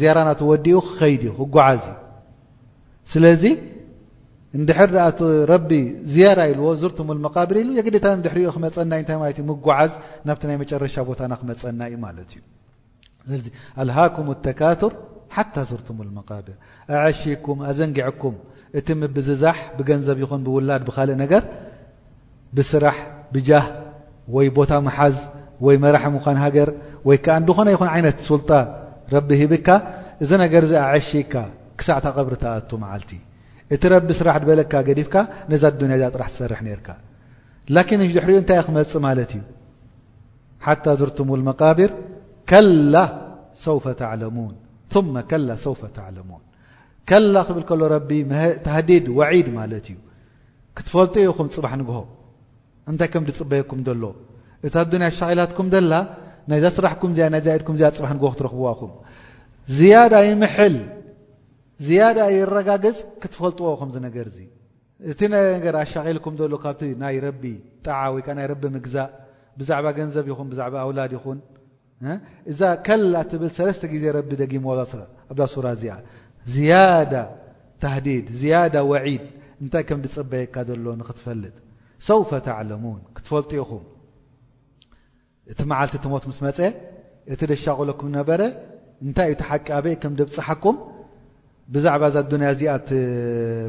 ዝرናወዲኡ 0.01 0.77
ክኸيድ 0.87 1.21
ዩ 1.29 1.31
ክጓዓዝ 1.39 1.83
ስለዚ 3.11 3.43
ድ 4.69 4.69
ዝر 6.15 6.39
ኢዎ 6.51 6.65
زርتሙلمقብር 6.81 7.55
የዲታ 7.87 8.05
ድሪኦ 8.25 8.47
ክመፀና 8.55 8.93
ጓዝ 9.67 9.91
ናብ 10.27 10.37
ናይ 10.49 10.57
መጨረሻ 10.63 10.95
ቦታ 11.09 11.21
ክመፀና 11.41 11.81
ዩ 11.93 11.97
እ 13.33 13.35
ኣلሃكم 13.81 14.27
التكትر 14.35 14.93
ሓ 15.35 15.37
زርትሙل 15.71 16.09
مقር 16.17 16.47
ኣعሽك 16.95 17.45
ኣዘንጊعኩም 17.69 18.35
እቲ 18.77 18.87
ምብዝዛሕ 19.01 19.55
ብገንዘብ 19.77 20.17
يኹን 20.23 20.41
ብውላድ 20.45 20.81
እ 20.89 21.27
ር 21.41 21.43
ብስራح 22.55 22.97
ብጃህ 23.33 23.65
ወይ 24.35 24.47
ቦታ 24.57 24.71
መሓዝ 24.85 25.17
ወይ 25.65 25.75
መራሒ 25.83 26.03
ምዃን 26.15 26.37
ሃገር 26.43 26.69
ወይ 27.07 27.17
ከዓ 27.23 27.33
እንድኾነ 27.41 27.67
ይኹን 27.75 27.89
ዓይነት 27.95 28.17
ሱልጣ 28.29 28.49
ረቢ 29.13 29.29
ሂብካ 29.41 29.67
እዚ 30.23 30.31
ነገር 30.43 30.63
ዚ 30.71 30.73
عሽካ 30.89 31.33
ክሳዕ 31.79 31.97
ታቐብሪ 32.05 32.33
ተኣቱ 32.43 32.69
መዓልቲ 32.83 33.11
እቲ 33.73 33.81
ረቢ 33.95 34.07
ስራሕ 34.19 34.35
በለካ 34.49 34.73
ገዲፍካ 34.87 35.15
ነዛ 35.51 35.63
ድንያ 35.79 35.95
ዛ 36.01 36.03
ጥራሕ 36.13 36.27
ዝሰርሕ 36.33 36.59
ነርካ 36.67 36.87
ላኪን 37.75 38.01
ድሕሪኡ 38.15 38.37
እንታይ 38.41 38.59
ክመፅ 38.67 38.91
ማለት 39.07 39.31
እዩ 39.37 39.43
ሓታ 40.65 40.85
ዝርትሙ 40.99 41.29
መቃቢር 41.49 41.91
ከላ 42.51 42.95
ሰውፈ 43.65 43.85
ተعሙን 44.01 44.53
ث 44.91 44.95
ሰውፈ 45.65 45.81
ተعሙን 45.97 46.41
ላ 47.33 47.37
ክብል 47.47 47.63
ከሎ 47.69 47.81
ረቢ 47.95 48.09
ተህዲድ 48.65 49.05
ወዒድ 49.19 49.47
ማለት 49.59 49.85
እዩ 49.91 49.97
ክትፈልጥኡኹም 50.77 51.47
ፅባሕ 51.55 51.71
ንግሆ 51.81 51.97
እንታይ 52.91 53.09
ከም 53.13 53.23
ድፅበየኩም 53.29 53.79
ዘሎ 53.87 54.03
እታ 54.65 54.75
ኣዱንያ 54.85 55.07
ኣሻቐላትኩም 55.11 55.67
ዘላ 55.73 55.93
ናይዛ 56.49 56.65
ስራሕኩምዚኣ 56.77 57.25
ናይዛኢድኩምእዚኣ 57.33 57.89
ፅብሓ 57.97 58.09
ንጎ 58.17 58.23
ክትረኽብዋኹም 58.33 58.91
ዝያዳ 59.77 60.13
ይምሐል 60.29 60.75
ዝያዳ 61.87 62.17
ይረጋገፅ 62.37 62.97
ክትፈልጥዎ 63.21 63.67
ከም 63.79 63.89
ነገርዚ 64.07 64.37
እቲ 65.11 65.19
ነገር 65.35 65.73
ኣሻቒልኩም 65.83 66.33
ዘሎ 66.41 66.53
ካብቲ 66.63 66.81
ናይ 67.01 67.15
ረቢ 67.25 67.43
ጣዓ 67.85 67.99
ወይከዓ 68.15 68.33
ናይ 68.39 68.47
ረቢ 68.51 68.63
ምግዛእ 68.75 69.09
ብዛዕባ 69.59 69.85
ገንዘብ 69.97 70.25
ይኹን 70.31 70.47
ብዛዕባ 70.51 70.75
ኣውላድ 70.85 71.13
ይኹን 71.17 71.39
እዛ 72.51 72.59
ከልል 72.87 73.13
ኣትብል 73.21 73.51
ሰለስተ 73.59 73.83
ግዜ 73.93 74.03
ረቢ 74.17 74.29
ደጊምዎ 74.41 74.71
ኣብዛ 75.31 75.41
ሱራ 75.55 75.65
እዚኣ 75.77 75.95
ዝያዳ 76.55 77.13
ተህዲድ 77.81 78.27
ዝያዳ 78.41 78.75
ወዒድ 78.91 79.23
እንታይ 79.63 79.83
ከም 79.89 79.99
ድፅበየካ 80.05 80.55
ዘሎ 80.69 80.85
ንኽትፈልጥ 80.99 81.55
ሰውፈ 82.07 82.31
ኣዕለሙን 82.59 82.99
ክትፈልጡ 83.15 83.51
ኢኹም 83.63 83.83
እቲ 85.51 85.59
መዓልቲ 85.71 85.93
ትሞት 86.03 86.23
ምስ 86.29 86.39
መፀ 86.45 86.59
እቲ 87.33 87.39
ደሻቕለኩም 87.51 88.07
ዝነበረ 88.11 88.41
እንታይ 89.05 89.27
እዩ 89.31 89.35
ቲሓቂ 89.41 89.65
ኣበይ 89.77 89.95
ከም 90.01 90.13
ደብፅሓኩም 90.19 90.75
ብዛዕባ 91.73 92.03
ዛ 92.13 92.15
ኣዱንያ 92.25 92.47
እዚኣት 92.55 92.87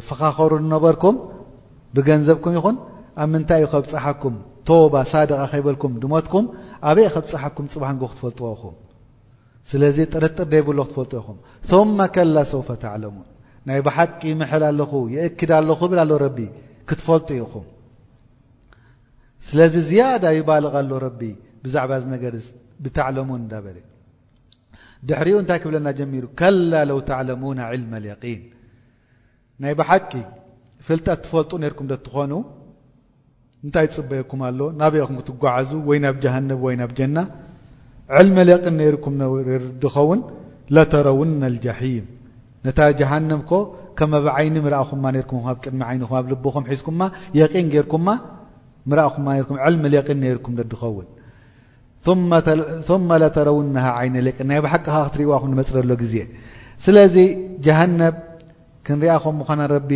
ፈኻኸሩ 0.09 0.51
ዝነበርኩም 0.65 1.17
ብገንዘብኩም 1.97 2.53
ይኹን 2.59 2.77
ኣብ 3.23 3.29
ምንታይ 3.33 3.61
እዩ 3.65 3.69
ከብፅሓኩም 3.73 4.35
ቶባ 4.69 4.95
ሳድቓ 5.13 5.41
ከይበልኩም 5.55 5.93
ድሞትኩም 6.05 6.45
ኣበይ 6.91 7.09
ከብ 7.15 7.25
ፅሓኩም 7.33 7.67
ፅብሃ 7.75 7.89
ንጎ 7.97 8.05
ክትፈልጥዎ 8.13 8.53
ኹም 8.63 8.77
ስለዚ 9.71 9.99
ጥርጥር 10.13 10.47
ደይብሎ 10.53 10.79
ክትፈልጡኢኹም 10.89 11.37
ثማ 11.71 11.99
ከላ 12.15 12.37
ሰውፈ 12.53 12.69
ትዕለሙን 12.83 13.27
ናይ 13.69 13.81
ብሓቂ 13.87 14.21
ይምሕል 14.33 14.63
ኣለኹ 14.71 14.93
ይእክዳ 15.15 15.51
ኣለኹ 15.63 15.81
ብል 15.93 16.01
ኣሎ 16.05 16.13
ረቢ 16.25 16.39
ክትፈልጡ 16.89 17.29
ኢኹም 17.43 17.67
ስለዚ 19.51 19.75
ዝያዳ 19.91 20.25
ይባልغ 20.39 20.75
ኣሎ 20.81 20.91
ረቢ 21.05 21.21
ብዛዕባ 21.63 21.93
ነገ 22.15 22.25
ብታዕለሙን 22.85 23.43
ዳበለ 23.53 23.77
ድሕሪኡ 25.09 25.37
እንታይ 25.43 25.59
ክብለና 25.63 25.89
ጀሚሩ 25.99 26.25
ከላ 26.39 26.73
ለው 26.91 26.99
ተعለሙና 27.09 27.59
ዕልም 27.73 27.93
ايقን 27.99 28.41
ናይ 29.63 29.73
ብሓቂ 29.81 30.11
ፍልጠት 30.87 31.19
ትፈልጡ 31.25 31.51
ነርኩም 31.65 31.87
ትኾኑ 32.07 32.33
እንታይ 33.65 33.87
ትፅበየኩም 33.91 34.41
ኣሎ 34.49 34.61
ናብኦኹም 34.81 35.17
ክትጓዓዙ 35.21 35.71
ወይ 35.89 35.99
ናብ 36.05 36.17
ጃሃንብ 36.25 36.61
ወይ 36.67 36.75
ናብ 36.83 36.91
ጀና 36.99 37.17
ዕልم 38.19 38.39
ቂን 38.65 38.75
ነርኩም 38.83 39.15
ድኸውን 39.83 40.21
ለተረውና 40.75 41.43
لجሒም 41.55 42.05
ነታ 42.67 42.79
ጀሃንም 43.01 43.41
ኮ 43.51 43.53
ከምብዓይኒ 43.99 44.55
ርኣኹማ 44.75 45.05
ነኩም 45.17 45.43
ኣብ 45.51 45.57
ቅድሚ 45.65 45.81
ዓይኒኹም 45.91 46.17
ኣብልብኹም 46.21 46.65
ሒዝኩማ 46.71 47.01
የን 47.39 47.67
ገይርኩማ 47.75 48.07
أ 48.89 48.91
علم 49.65 49.83
ايقን 49.87 50.23
ركم 50.37 50.53
ኸውን 50.83 51.07
ثم 52.89 53.09
لተرውنه 53.23 53.85
عይن 53.99 54.15
ናይ 54.49 54.59
حቂ 54.73 54.87
ትእዋ 55.15 55.33
መፅ 55.61 55.71
ሎ 55.91 55.95
ዜ 56.13 56.15
ስለذ 56.85 57.17
جሃنب 57.65 58.17
ክንሪኣ 58.87 59.13
ر 59.73 59.75
ኣብ 59.81 59.93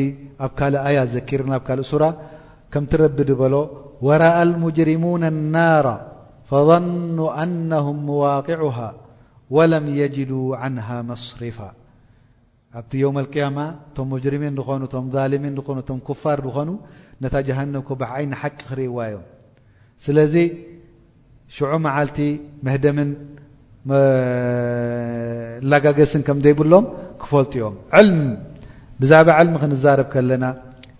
ካእ 0.58 0.74
ي 0.96 0.98
ዘكر 1.14 1.40
ብ 1.52 1.80
ሱر 1.90 2.02
ከምቲ 2.72 2.92
ረቢ 3.02 3.18
በሎ 3.40 3.54
ورأ 4.06 4.34
المجرمون 4.48 5.22
النار 5.32 5.86
فضن 6.50 7.18
أنهم 7.42 7.98
واقعه 8.26 8.78
ولم 9.56 9.84
يجدو 10.00 10.42
عنها 10.60 10.96
مصሪፋ 11.10 11.58
ኣብቲ 12.78 12.92
يوم 13.04 13.16
القيام 13.24 13.56
ቶ 13.96 13.98
مجرمን 14.12 14.52
ኾኑ 14.68 14.82
ظالمን 15.16 15.54
ኾኑ 15.66 15.78
كፋር 16.08 16.38
ኾኑ 16.56 16.70
ነ 17.24 17.28
ሃنዓይ 17.30 18.24
ሓቂ 18.40 18.54
ክርእዋዮ 18.68 19.16
ስለዚ 20.04 20.34
ሽዑ 21.54 21.70
መዓልቲ 21.86 22.18
መህደምን 22.66 23.10
ላጋገስን 25.70 26.22
ከም 26.26 26.38
ዘይብሎም 26.44 26.84
ክፈልጡኦም 27.22 27.74
ብዛعባ 29.00 29.28
ል 29.46 29.48
ክንዛረብ 29.62 30.08
ከለና 30.14 30.44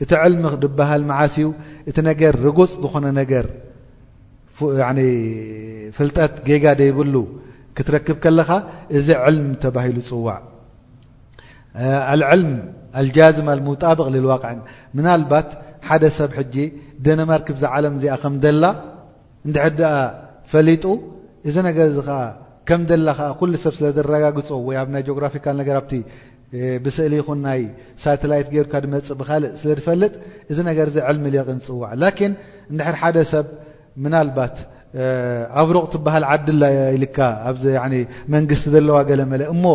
እቲ 0.03 0.11
عል 0.23 0.33
ንብሃል 0.43 1.03
መዓሲ 1.11 1.37
እቲ 1.91 1.97
ነገር 2.11 2.33
رጉፅ 2.47 2.71
ዝኾነ 2.85 3.05
ነገር 3.21 3.47
ፍልጠት 5.97 6.33
ጌጋ 6.49 6.65
ይብሉ 6.91 7.15
ክትረክብ 7.77 8.17
ከለኻ 8.25 8.51
እዚ 8.99 9.09
عልم 9.25 9.47
ተባሂሉ 9.65 9.97
ፅዋዕ 10.11 10.39
عል 13.01 13.07
ጃዝ 13.17 13.37
بቕ 13.67 13.99
ዋ 14.31 14.41
ና 15.05 15.07
ሓደ 15.89 16.05
ሰብ 16.19 16.31
ሕጂ 16.39 16.57
ደንማርክ 17.07 17.49
ብዛ 17.57 17.65
ዓለም 17.77 17.95
እዚኣ 17.99 18.15
ከም 18.23 18.35
ዘላ 18.45 18.65
እንድሕ 19.47 19.65
ኣ 19.93 19.97
ፈሊጡ 20.53 20.85
እዚ 21.49 21.57
ነገ 21.69 21.79
ዚ 21.97 22.05
ከም 22.69 22.83
ዘላ 22.91 23.09
ኩ 23.41 23.41
ሰብ 23.65 23.73
ስለ 23.79 23.87
ዝረጋግፆ 23.99 24.49
ወ 24.69 24.79
ኣብ 24.83 24.89
ናይ 24.95 25.03
ጆግራፊካ 25.09 25.47
ነገርብቲ 25.61 25.93
ብስእሊ 26.85 27.13
ይኹን 27.21 27.39
ናይ 27.47 27.61
ሳተላይት 28.03 28.49
ገይርካ 28.55 28.75
ድመፅእ 28.85 29.17
ብካልእ 29.21 29.51
ስለ 29.61 29.71
ዝፈልጥ 29.81 30.13
እዚ 30.53 30.59
ነገር 30.71 30.89
ዚ 30.95 31.01
ዕልሚሊቕ 31.11 31.49
ንፅዋዕ 31.59 31.91
ላኪን 32.03 32.33
እንድሕር 32.73 32.97
ሓደ 33.01 33.17
ሰብ 33.33 33.47
ምና 34.05 34.15
ልባት 34.29 34.57
ኣብ 35.61 35.69
ሮቕ 35.75 35.87
ትበሃል 35.93 36.25
ዓዲላ 36.33 36.65
ልካ 37.05 37.19
መንግስቲ 38.35 38.67
ዘለዋ 38.75 38.97
ገለ 39.11 39.23
መለ 39.33 39.43
ሞ 39.63 39.75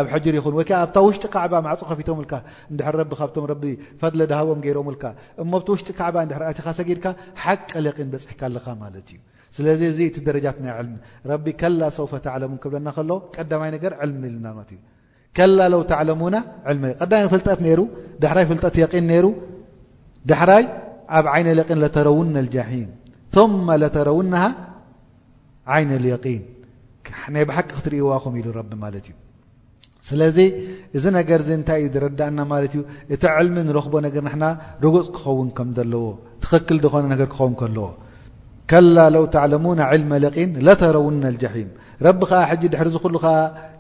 ኣብ 1.91 1.95
ፊ 1.99 2.01
ድሃቦም 4.31 4.59
ቀ 5.01 5.03
ይ 11.69 11.71
ሰውፈብይልውይ 11.97 13.73
ፍት 18.71 18.95
ድሕራይ 20.31 20.65
ኣብ 21.17 21.25
عይن 21.33 21.47
اን 21.53 21.59
لተረውና 21.83 22.35
الجሒም 22.45 22.89
ث 23.35 23.37
لተረውና 23.83 24.35
عይن 25.73 25.91
اليقን 25.99 26.41
ናይ 27.35 27.45
ብሓቂ 27.49 27.67
ክትሪእዋኹም 27.79 28.35
ኢሉ 28.41 28.47
ቢ 28.69 28.73
ማለት 28.85 29.05
እዩ 29.11 29.15
ስለዚ 30.09 30.39
እዚ 30.97 31.05
ነገር 31.19 31.41
እንታይ 31.57 31.83
ዝረዳእና 31.95 32.39
ማለት 32.53 32.73
እዩ 32.77 32.83
እቲ 33.15 33.23
علሚ 33.37 33.55
ንረኽቦ 33.69 33.95
ነገ 34.07 34.15
ና 34.43 34.47
ርጉፅ 34.85 35.07
ክኸውን 35.17 35.49
ከም 35.59 35.69
ዘለዎ 35.79 36.05
ትኽክል 36.45 36.79
ዝኾነ 36.85 37.13
ክኸውን 37.33 37.55
ከለዎ 37.61 37.87
ከላ 38.71 38.97
ለው 39.15 39.25
ተعلሙن 39.35 39.81
عልم 39.91 40.11
ايقን 40.17 40.51
لተረውና 40.67 41.23
الجሒም 41.33 41.69
ረቢ 42.07 42.19
ከ 42.31 42.33
ሕጂ 42.51 42.63
ድሕሪሉከ 42.73 43.27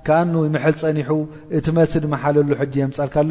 ከኣ 0.06 0.20
ምል 0.54 0.74
ፀኒሑ 0.82 1.10
እቲ 1.56 1.66
መስድ 1.78 2.04
መሓለሉ 2.12 2.48
የምፃልካሎ 2.82 3.30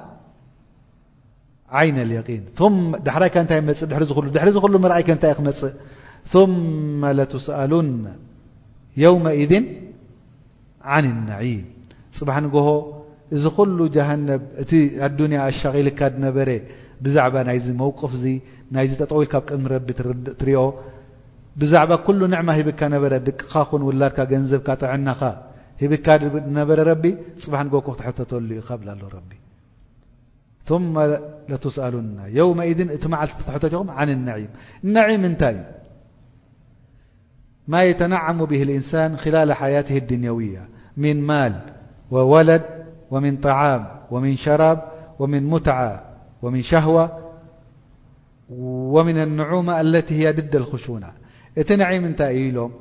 ድ 1.71 1.71
ይእ 8.99 9.07
ኣ 9.09 9.31
ذ 9.51 9.53
عን 10.91 11.05
نዒም 11.29 11.65
ፅባሕ 12.17 12.37
ንግሆ 12.45 12.61
እዚ 13.35 13.43
ኩሉ 13.57 13.77
ጃሃነብ 13.95 14.41
እቲ 14.63 14.71
ኣድንያ 15.05 15.37
ኣሻغልካ 15.49 15.99
ነበረ 16.25 16.49
ብዛዕባ 17.03 17.35
ናይዚ 17.47 17.65
መوቅፍ 17.81 18.11
ዚ 18.21 18.25
ናይዚ 18.75 18.91
ጠጠውኢልካ 19.01 19.35
ብ 19.45 19.45
ቅድሚ 19.47 19.65
ቢ 19.87 19.89
ትርኦ 20.39 20.59
ብዛዕባ 21.61 21.91
ኩሉ 22.05 22.19
ንዕማ 22.33 22.47
ሂብካ 22.59 22.79
ነበረ 22.95 23.11
ድቅኻ 23.27 23.53
ኹን 23.69 23.81
ውላድካ 23.89 24.17
ገንዘብካ 24.31 24.67
ጥዕናኻ 24.81 25.21
ሂብካ 25.83 26.07
ነበረ 26.59 26.77
ረቢ 26.91 27.03
ፅብ 27.43 27.53
ንግ 27.65 27.73
ክትሕተሉ 27.87 28.49
ዩ 28.59 28.61
ብ 29.05 29.40
ثم 30.65 30.99
لتسألن 31.49 32.19
يوم 32.27 32.61
ئذ 32.61 32.97
تمعلحم 32.97 33.89
عن 33.89 34.09
النعيم 34.09 34.47
انعيم 34.85 35.25
نتي 35.25 35.65
ما 37.67 37.83
يتنعم 37.83 38.45
به 38.45 38.63
الإنسان 38.63 39.17
خلال 39.17 39.53
حياته 39.53 39.97
الدنيوية 39.97 40.67
من 40.97 41.21
مال 41.21 41.55
وولد 42.11 42.61
ومن 43.11 43.35
طعام 43.37 43.87
ومن 44.11 44.37
شراب 44.37 44.83
ومن 45.19 45.43
متعى 45.43 45.99
ومن 46.41 46.61
شهوة 46.61 47.21
ومن 48.59 49.17
النعومة 49.17 49.81
التي 49.81 50.19
هي 50.27 50.31
دد 50.31 50.55
الخشونة 50.55 51.11
ت 51.55 51.71
نعيم 51.71 52.05
نتلهم 52.05 52.71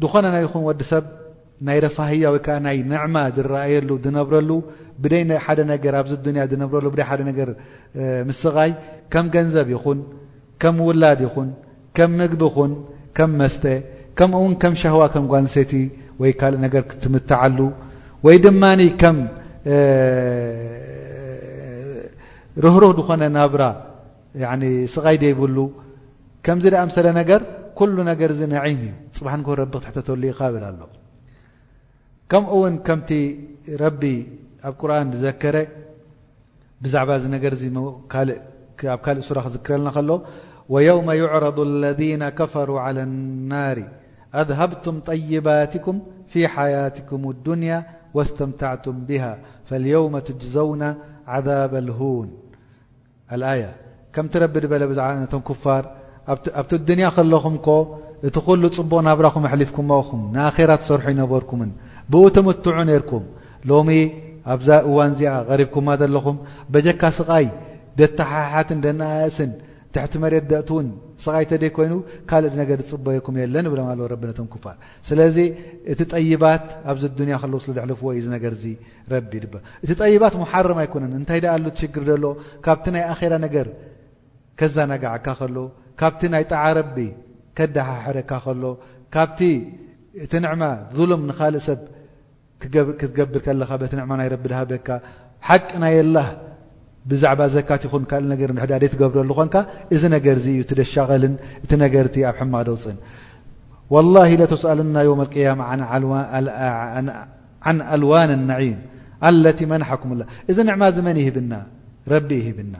دنناينوسب 0.00 1.04
ናይ 1.66 1.78
ረፋህያ 1.84 2.26
ወ 2.34 2.36
ከዓ 2.46 2.56
ናይ 2.64 2.76
ንዕማ 2.90 3.16
ዝረኣየሉ 3.36 3.90
ዝነብረሉ 4.04 4.50
ብደ 5.02 5.14
ሓደ 5.44 5.58
ነገ 5.70 5.84
ኣብዚ 6.00 6.12
ያ 6.42 6.44
ዝነብረሉ 6.52 6.84
ሓደ 7.10 7.20
ነገር 7.30 7.48
ምስቓይ 8.28 8.70
ከም 9.12 9.26
ገንዘብ 9.34 9.68
ይኹን 9.74 9.98
ከም 10.62 10.76
ውላድ 10.88 11.20
ይኹን 11.26 11.48
ከም 11.96 12.10
ምግቢ 12.18 12.42
ኹን 12.56 12.72
ከም 13.16 13.30
መስተ 13.40 13.64
ከምኡውን 14.18 14.54
ከም 14.62 14.74
ሻهዋ 14.82 15.00
ከም 15.14 15.24
ጓንሰይቲ 15.32 15.72
ወይ 16.22 16.32
ካልእ 16.38 16.60
ነገር 16.66 16.82
ክትምትዓሉ 16.90 17.58
ወይ 18.26 18.36
ድማ 18.44 18.62
ከም 19.02 19.18
ርህሩህ 22.64 22.92
ዝኾነ 23.00 23.22
ናብራ 23.36 23.62
ስቓይ 24.94 25.16
ደይብሉ 25.24 25.58
ከምዚ 26.46 26.64
ድኣምሰለ 26.74 27.06
ነገር 27.20 27.40
ኩሉ 27.78 27.96
ነገር 28.10 28.30
ዚ 28.38 28.40
ነعም 28.54 28.80
እዩ 28.88 28.94
ፅብን 29.18 29.42
ረብ 29.60 29.72
ክትሕተተሉ 29.84 30.22
ካብል 30.38 30.64
ኣሎ 30.70 30.80
كم 32.32 32.44
و 32.58 32.62
كمت 32.86 33.10
رب 33.84 34.02
ኣ 34.68 34.70
قرن 34.80 35.08
ذكر 35.24 35.56
بዛع 36.82 37.02
ل 39.16 39.20
صور 39.28 39.38
ذكረلا 39.54 40.00
ل 40.08 40.10
ويوم 40.74 41.08
يعرض 41.22 41.58
الذين 41.70 42.22
كفروا 42.40 42.78
على 42.84 43.02
النار 43.08 43.78
أذهبتم 44.40 44.94
طيباتكم 45.10 45.96
في 46.32 46.40
حياتكم 46.54 47.20
الدنيا 47.34 47.78
واستمتعتم 48.16 48.94
بها 49.08 49.32
فليوم 49.68 50.12
تجزون 50.28 50.82
عذاب 51.34 51.72
الهون 51.84 52.28
اية 53.32 53.70
كمت 54.14 54.34
رب 54.42 54.54
بل 54.72 54.82
بع 54.90 55.06
كفر 55.48 55.82
ኣ 56.56 56.60
ادني 56.80 57.04
لኹمك 57.32 57.68
እቲ 58.28 58.36
ل 58.62 58.64
ፅبق 58.76 58.92
ናبر 59.08 59.24
احلفك 59.48 59.76
نخر 60.36 60.70
سرح 60.88 61.04
ينبركم 61.12 61.60
ብኡትምትዑ 62.12 62.76
ነርኩም 62.90 63.24
ሎሚ 63.70 63.88
ኣብዛ 64.52 64.68
እዋን 64.88 65.10
እዚኣ 65.14 65.30
غሪብኩማ 65.48 65.88
ዘለኹም 66.00 66.36
በጀካ 66.72 67.02
ስቓይ 67.18 67.46
ደተሓሓትን 67.98 68.78
ደናኣእስን 68.84 69.50
ትሕቲ 69.94 70.14
መሬት 70.22 70.44
ደእትእውን 70.50 70.88
ስቓይ 71.24 71.44
ተደይ 71.50 71.70
ኮይኑ 71.76 71.94
ካልእ 72.30 72.54
ነገር 72.60 72.78
ዝፅበየኩም 72.88 73.36
የለን 73.40 73.66
ብሎም 73.72 73.88
ቢ 74.20 74.22
ነተኩፋ 74.30 74.64
ስለዚ 75.08 75.36
እቲ 75.92 76.00
ጠይባት 76.14 76.64
ኣብዚ 76.90 77.02
ዱኒያ 77.18 77.36
ከለ 77.42 77.54
ስለዝልፍዎ 77.66 78.08
እዩዚ 78.16 78.26
ነገር 78.36 78.54
ረቢ 79.12 79.32
እቲ 79.84 79.90
ጠይባት 80.04 80.34
መሓርም 80.42 80.80
ኣይኮነን 80.84 81.12
እንታይ 81.20 81.40
ዳ 81.44 81.46
ኣሉ 81.56 81.66
ሽግር 81.80 82.08
ሎ 82.24 82.26
ካብቲ 82.66 82.86
ናይ 82.96 83.04
ኣራ 83.14 83.32
ነገር 83.46 83.68
ከዛናጋዓካ 84.60 85.26
ከሎ 85.42 85.56
ካብቲ 86.02 86.20
ናይ 86.34 86.44
ጣዓ 86.52 86.64
ረቢ 86.78 86.96
ከዳሓሕደካ 87.58 88.30
ከሎ 88.46 88.64
ካብቲ 89.14 89.40
እቲ 90.24 90.32
ንዕማ 90.44 90.62
ظሉም 90.96 91.20
ንካልእ 91.28 91.62
ሰብ 91.68 91.80
ክትገብር 93.00 93.38
ከለኻ 93.46 93.70
በቲ 93.80 93.92
ንዕማ 93.98 94.12
ናይ 94.20 94.28
ረብ 94.34 94.44
ድሃበካ 94.50 94.88
ሓቂ 95.48 95.68
ናይ 95.82 95.94
ኣላ 96.02 96.16
ብዛዕባ 97.10 97.40
ዘካት 97.56 97.82
ይኹን 97.86 98.04
ካል 98.10 98.24
ነገር 98.32 98.48
ድሕዳ 98.56 98.72
ደ 98.82 98.84
ትገብረሉ 98.94 99.30
ኾንካ 99.38 99.54
እዚ 99.94 100.02
ነገር 100.16 100.36
ዚ 100.44 100.46
እዩ 100.54 100.60
ደሻቐልን 100.80 101.34
እቲ 101.64 101.70
ነገርቲ 101.84 102.14
ኣብ 102.30 102.36
ሕማድ 102.40 102.68
ውፅን 102.74 102.98
ወላه 103.94 104.30
ለተስኣሉና 104.40 104.96
ዮም 105.08 105.20
ቅያማ 105.34 105.60
ን 105.80 107.10
ኣልዋን 107.94 108.30
ናዒም 108.50 108.80
ኣለቲ 109.28 109.58
መን 109.70 109.82
ሓኩምላ 109.88 110.22
እዚ 110.50 110.56
ንዕማ 110.68 110.82
ዝመን 110.96 111.16
ይህብና 111.22 111.52
ረቢ 112.12 112.28
ይህብና 112.42 112.74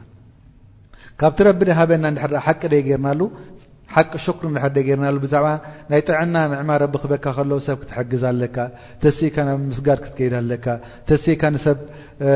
ካብቲ 1.21 1.39
ረቢ 1.49 1.61
ድሃበና 1.69 2.05
ድ 2.17 2.35
ሓቂ 2.47 2.61
ደይገርናሉ 2.75 3.21
ሓቂ 3.95 4.11
ኩ 4.39 4.41
ደ 4.75 4.79
ርና 4.87 5.11
ዛዕ 5.33 5.45
ናይ 5.91 6.01
ጥና 6.09 6.37
ማ 6.71 6.73
ክበካ 7.03 7.27
ሰብ 7.67 7.77
ክትግዝ 7.83 8.25
ኣካ 8.49 8.57
ተሲካ 9.03 9.37
ብ 9.57 9.61
ምስጋ 9.69 9.87
ክድ 10.17 10.33
ተካ 10.55 10.67
ብ 11.11 12.27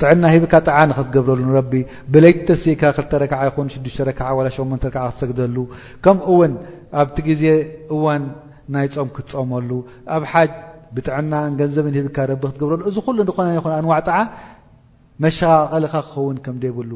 ጥና 0.00 0.24
ካ 0.52 0.60
ጣ 0.66 0.68
ገብረሉ 1.16 1.48
ብቲ 2.12 2.34
ተሰካ 2.50 2.82
ሰግ 5.20 5.36
ከምውን 6.04 6.52
ኣብቲ 7.00 7.26
ዜ 7.40 7.42
እን 8.12 8.22
ናይፆም 8.74 9.08
ክትፀመሉ 9.16 9.70
ኣብ 10.14 10.22
ሓ 10.30 10.34
ብጥና 10.96 11.32
ገንዘብን 11.58 11.94
ክብረ 12.18 12.72
እዚ 12.88 12.96
ኣጣ 13.98 14.08
መሻቀልኻ 15.24 15.94
ክኸውን 16.08 16.36
ከምብሉ 16.44 16.90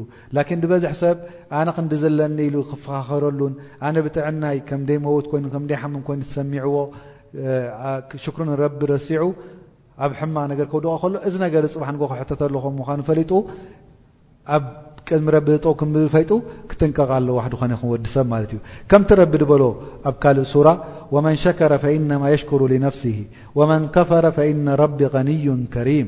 ንበዝሕ 0.59 0.93
ሰብ 1.01 1.17
ኣነ 1.59 1.67
ክዲ 1.77 1.93
ዘለኒ 2.03 2.39
ክፈኻኸረሉን 2.69 3.53
ኣነ 3.87 3.95
ብጥዕናይ 4.05 4.57
ከ 4.69 4.79
ት 4.87 4.89
ይ 5.73 5.79
ሓ 5.81 5.83
ይኑ 5.95 6.21
ሰሚዎ 6.35 6.75
ሽር 8.23 8.93
ሲዑ 9.07 9.23
ኣብ 10.03 10.11
ሕማቅ 10.19 10.49
ከድቀ 10.59 10.93
ከሎ 11.03 11.13
እዚ 11.27 11.35
ገ 11.53 11.65
ፅ 11.75 11.77
ክተ 12.29 13.03
ፈጡ 13.19 13.31
ኣብ 14.55 14.63
ቅድሚ 15.07 15.27
ዝጠ 15.53 15.65
ፈጡ 16.15 16.31
ክንቀቃ 16.71 17.11
ኾ 17.61 17.63
ክወዲሰብ 17.81 18.25
ማ 18.31 18.35
ዩ 18.51 18.59
ከምቲ 18.91 19.09
ረቢ 19.23 19.33
በሎ 19.51 19.63
ኣብ 20.09 20.15
ካልእ 20.23 20.53
و 21.13 21.17
ሸከረ 21.43 21.71
فኢن 21.83 22.09
يሽكر 22.33 22.61
لነፍሲه 22.71 23.19
و 23.57 23.59
ከፈረ 23.95 24.25
ف 24.37 24.37
ቢ 24.97 24.99
غንዩ 25.13 25.45
ከሪም 25.73 26.07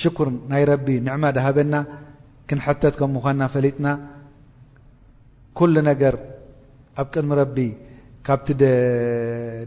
شكر 0.00 0.26
ናይ 0.50 0.62
رቢ 0.70 0.86
نعማ 1.06 1.24
دهበና 1.36 1.74
كنحተት 2.48 2.94
ከ 3.00 3.02
مኳና 3.16 3.40
ፈلጥና 3.54 3.86
كل 5.58 5.74
ነገር 5.90 6.14
ኣብ 7.00 7.06
ቅድሚ 7.14 7.56
ካቲ 8.26 8.46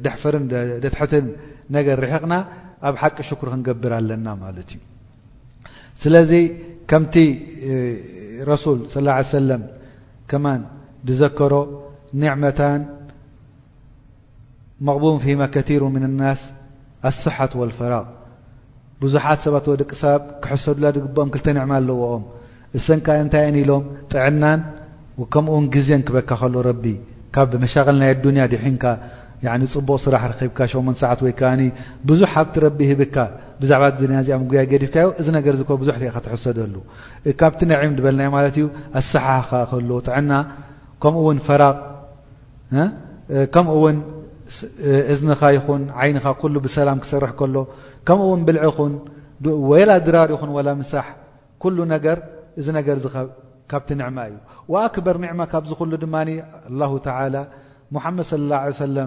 ድحفر 0.03 0.33
ደትحት 0.83 1.13
ነገر 1.75 1.95
رحቕና 2.05 2.33
ኣብ 2.87 2.95
حቂ 3.01 3.17
شكر 3.29 3.47
ክንقብር 3.53 3.91
ኣለና 3.99 4.27
ስلذ 6.01 6.31
ከምቲ 6.89 7.15
رسل 8.51 8.77
صى 8.93 8.99
اه 9.09 9.13
عيه 9.17 9.53
م 9.53 9.61
ከ 10.29 10.33
ዘከሮ 11.19 11.53
نعمة 12.23 12.61
مقب 14.87 15.03
فم 15.25 15.41
كثير 15.55 15.81
من 15.95 16.03
ال 16.09 16.15
الصح 17.09 17.37
والفغ 17.59 17.91
ብዙሓት 19.03 19.39
ሰባትዎ 19.45 19.73
ደቂ 19.81 19.91
ሰባብ 20.01 20.21
ክሕሰዱላ 20.43 20.85
ግብኦም 21.03 21.29
ክልተንዕማ 21.33 21.71
ኣለዎኦም 21.81 22.23
እሰንካ 22.77 23.07
እንታይ 23.23 23.45
ኢሎም 23.61 23.83
ጥዕናን 24.11 24.59
ከምኡውን 25.33 25.65
ግዜን 25.73 26.01
ክበካ 26.07 26.29
ከሎ 26.41 26.55
ረቢ 26.69 26.83
ካብ 27.35 27.47
ብመሻቀል 27.53 27.95
ናይ 28.01 28.09
ኣዱኒያ 28.15 28.43
ድሒንካ 28.53 28.85
ፅቡቕ 29.73 29.95
ስራሕ 30.03 30.23
ከብካ 30.39 30.59
ሸሞንት 30.71 30.97
ሰዓት 31.03 31.19
ወይ 31.25 31.33
ከዓ 31.39 31.49
ብዙሕ 32.09 32.29
ካብቲ 32.35 32.53
ረቢ 32.65 32.79
ሂብካ 32.91 33.15
ብዛዕባ 33.61 33.83
ድያ 33.97 34.17
እዚኣ 34.23 34.35
መጉያ 34.43 34.61
ገዲፍካዮ 34.71 35.07
እዚ 35.21 35.27
ነገር 35.37 35.53
ከ 35.69 35.75
ብዙሕ 35.81 35.95
ካ 36.15 36.19
ትሕሰደሉ 36.25 36.75
ካብቲ 37.41 37.59
ነዕም 37.71 37.93
በልናይ 38.05 38.29
ማለት 38.37 38.55
እዩ 38.59 38.65
ኣሰሓኻ 38.99 39.49
ክህልዎ 39.71 39.97
ጥዕና 40.07 40.31
ከምኡውን 41.03 41.39
ፈራቕ 41.47 41.77
ከምኡውን 43.55 43.97
እዝኻ 45.13 45.41
ይኹን 45.57 45.83
عይንኻ 46.01 46.25
ኩل 46.41 46.55
ብሰላም 46.65 46.97
ክሰርሕ 47.03 47.31
ከሎ 47.39 47.55
ከምኡውን 48.07 48.41
ብልعኹን 48.47 48.93
ድራር 50.07 50.27
ይኹን 50.35 50.49
ول 50.57 50.69
مሳሕ 50.81 51.05
كل 51.63 51.77
ነገር 51.93 52.17
እዚ 52.59 52.67
ካቲ 53.71 53.87
ንعማ 53.99 54.17
እዩ 54.29 54.35
وኣكበር 54.71 55.15
ንعማ 55.23 55.39
ካብ 55.51 55.63
ዝክل 55.71 55.93
ድማ 56.03 56.15
الله 56.69 56.91
تعل 57.07 57.35
محمድ 57.95 58.21
صى 58.31 58.35
الله 58.39 58.57
عيه 58.65 58.75
سل 58.81 58.97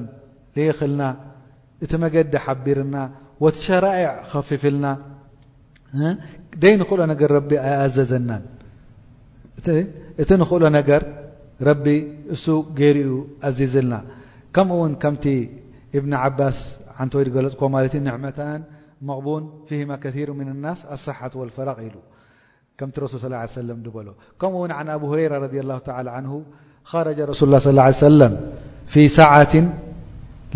ليኽልና 0.56 1.02
እቲ 1.84 1.92
መገዲ 2.02 2.32
ሓቢርና 2.44 2.96
وቲ 3.44 3.56
ሸራئع 3.66 4.10
خፊፍልና 4.30 4.86
ደي 6.62 6.72
ንክእሎ 6.80 6.98
ኣኣዘዘና 7.66 8.30
እቲ 10.22 10.28
ንክእሎ 10.42 10.62
ነገር 10.78 11.02
ረቢ 11.68 11.84
እሱ 12.34 12.44
ገይሩኡ 12.78 13.12
ኣزዝلና 13.48 13.94
كم 14.54 14.94
كمت 14.94 15.26
ابن 15.94 16.14
عباس 16.14 16.58
ن 17.06 17.10
و 17.14 17.54
ك 17.86 17.96
نعمن 18.08 18.32
مقبون 19.08 19.42
فهما 19.70 19.96
كثير 20.04 20.28
من 20.40 20.48
الناس 20.54 20.78
الصحة 20.94 21.30
والفراغ 21.40 21.78
ل 21.94 21.96
كرسل 22.80 23.18
صلىله 23.24 23.36
عليه 23.42 23.50
وسلم 23.58 23.78
ل 23.84 23.88
كمو 24.40 24.60
عن 24.78 24.88
أب 24.96 25.02
هريرة 25.10 25.36
رضي 25.46 25.60
الله 25.64 25.78
تعالى 25.88 26.10
عنه 26.18 26.32
خرج 26.92 27.18
رسل 27.30 27.44
الله 27.46 27.58
صىاله 27.64 27.82
عليهه 27.84 28.04
وسلم 28.08 28.32
في 28.92 29.02
ساعاة 29.18 29.54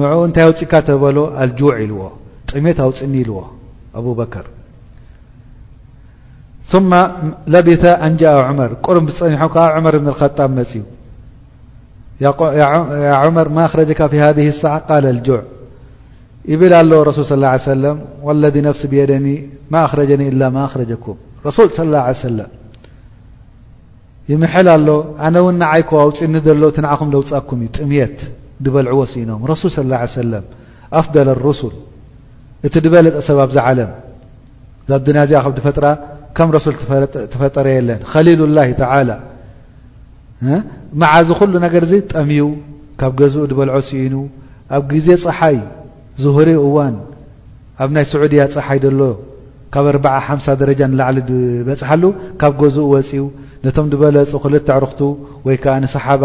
عኡ 0.10 0.20
ታይ 0.36 0.46
ፅእካ 0.60 0.74
በሎ 1.04 1.18
جع 1.58 1.76
ዎ 2.58 2.60
ጥ 2.98 3.02
ፅ 3.02 3.02
ዎ 4.20 4.22
ثم 6.76 6.96
لبث 7.48 7.84
أنج 8.06 8.24
عمر 8.48 8.70
قر 8.86 8.98
نح 9.34 9.42
عمر 9.76 9.94
الخط 10.12 10.40
م 10.56 10.58
عمر 13.22 13.48
ما 13.58 13.66
خرجك 13.72 14.02
في 14.12 14.18
هذه 14.26 14.48
السعة 14.54 14.80
قل 14.90 15.06
الجع 15.14 15.40
يبل 16.52 16.74
ال 16.82 16.92
رسل 17.08 17.24
صى 17.30 17.34
اله 17.40 17.48
عليه 17.54 17.58
سلم 17.76 17.98
والذي 18.26 18.62
نفس 18.68 18.82
بيدن 18.92 19.26
ما 19.74 19.82
خرجن 19.92 20.22
إلا 20.32 20.48
ما 20.58 20.64
خرجكم 20.72 21.16
رسل 21.48 21.66
صى 21.78 21.82
الله 21.86 21.98
عليه 22.08 22.14
سلم 22.28 22.48
يل 24.30 24.44
ا 24.74 24.76
أن 25.28 25.36
ونعيك 25.46 25.92
اون 25.94 26.74
تنعم 26.78 27.12
وكم 27.32 27.60
ጥميት 27.78 28.18
دበلع 28.64 28.92
وسنم 29.02 29.40
رسل 29.52 29.70
صى 29.76 29.82
اله 29.86 29.98
عليه 30.04 30.14
سلم 30.24 30.44
فضل 31.06 31.28
الرسل 31.36 31.72
ت 32.74 32.76
بل 32.94 33.06
علم 33.68 33.92
د 35.60 35.62
فر 35.68 35.86
ከም 36.38 36.50
ረሱል 36.56 36.74
ተፈጠረ 37.34 37.68
የለን 37.78 38.00
ከሊሉ 38.12 38.42
ላ 38.58 38.60
መዓዚ 41.02 41.28
ኩሉ 41.40 41.54
ነገር 41.66 41.84
ዚ 41.92 41.96
ጠሚዩ 42.14 42.46
ካብ 43.02 43.14
ገዝኡ 43.20 43.44
ድበልዖ 43.52 43.76
ሲኢኑ 43.88 44.16
ኣብ 44.76 44.84
ግዜ 44.92 45.08
ፀሓይ 45.24 45.58
ዝህር 46.24 46.50
እዋን 46.66 46.96
ኣብ 47.84 47.90
ናይ 47.96 48.06
ስዑድያ 48.12 48.42
ፀሓይ 48.56 48.80
ደሎ 48.86 49.02
ካብ 49.74 49.86
ኣርዓ 49.92 50.16
ሓምሳ 50.28 50.48
ደረጃ 50.62 50.80
ንላዕሊ 50.92 51.18
ዝበፅሓሉ 51.32 52.04
ካብ 52.42 52.52
ገዝኡ 52.62 52.86
ወፂኡ 52.94 53.24
ነቶም 53.66 53.88
ድበለፁ 53.94 54.32
ክልተ 54.44 54.68
ኣዕሩኽቱ 54.76 55.00
ወይ 55.48 55.58
ከዓ 55.64 55.74
ንሰሓባ 55.84 56.24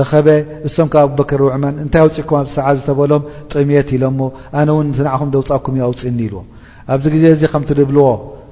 ረኸበ 0.00 0.26
እሶም 0.68 0.88
ካ 0.92 0.94
ኣብበክር 1.06 1.40
ዑማን 1.54 1.74
እንታይ 1.84 2.00
ኣውፅኢኩም 2.06 2.36
ኣብ 2.42 2.48
ሰዓ 2.56 2.66
ዝተበሎም 2.78 3.22
ጥምት 3.52 3.88
ኢሎሞ 3.96 4.20
ኣነ 4.60 4.68
ውን 4.78 4.88
ስናዕኹም 4.98 5.28
ደውፃኩም 5.34 5.74
እዩ 5.78 5.82
ኣውፅእ 5.88 6.12
ኒ 6.18 6.20
ኢልዎም 6.28 6.46
ኣብዚ 6.94 7.06
ግዜ 7.14 7.24
እዚ 7.36 7.42
ከምትድብልዎ 7.52 8.06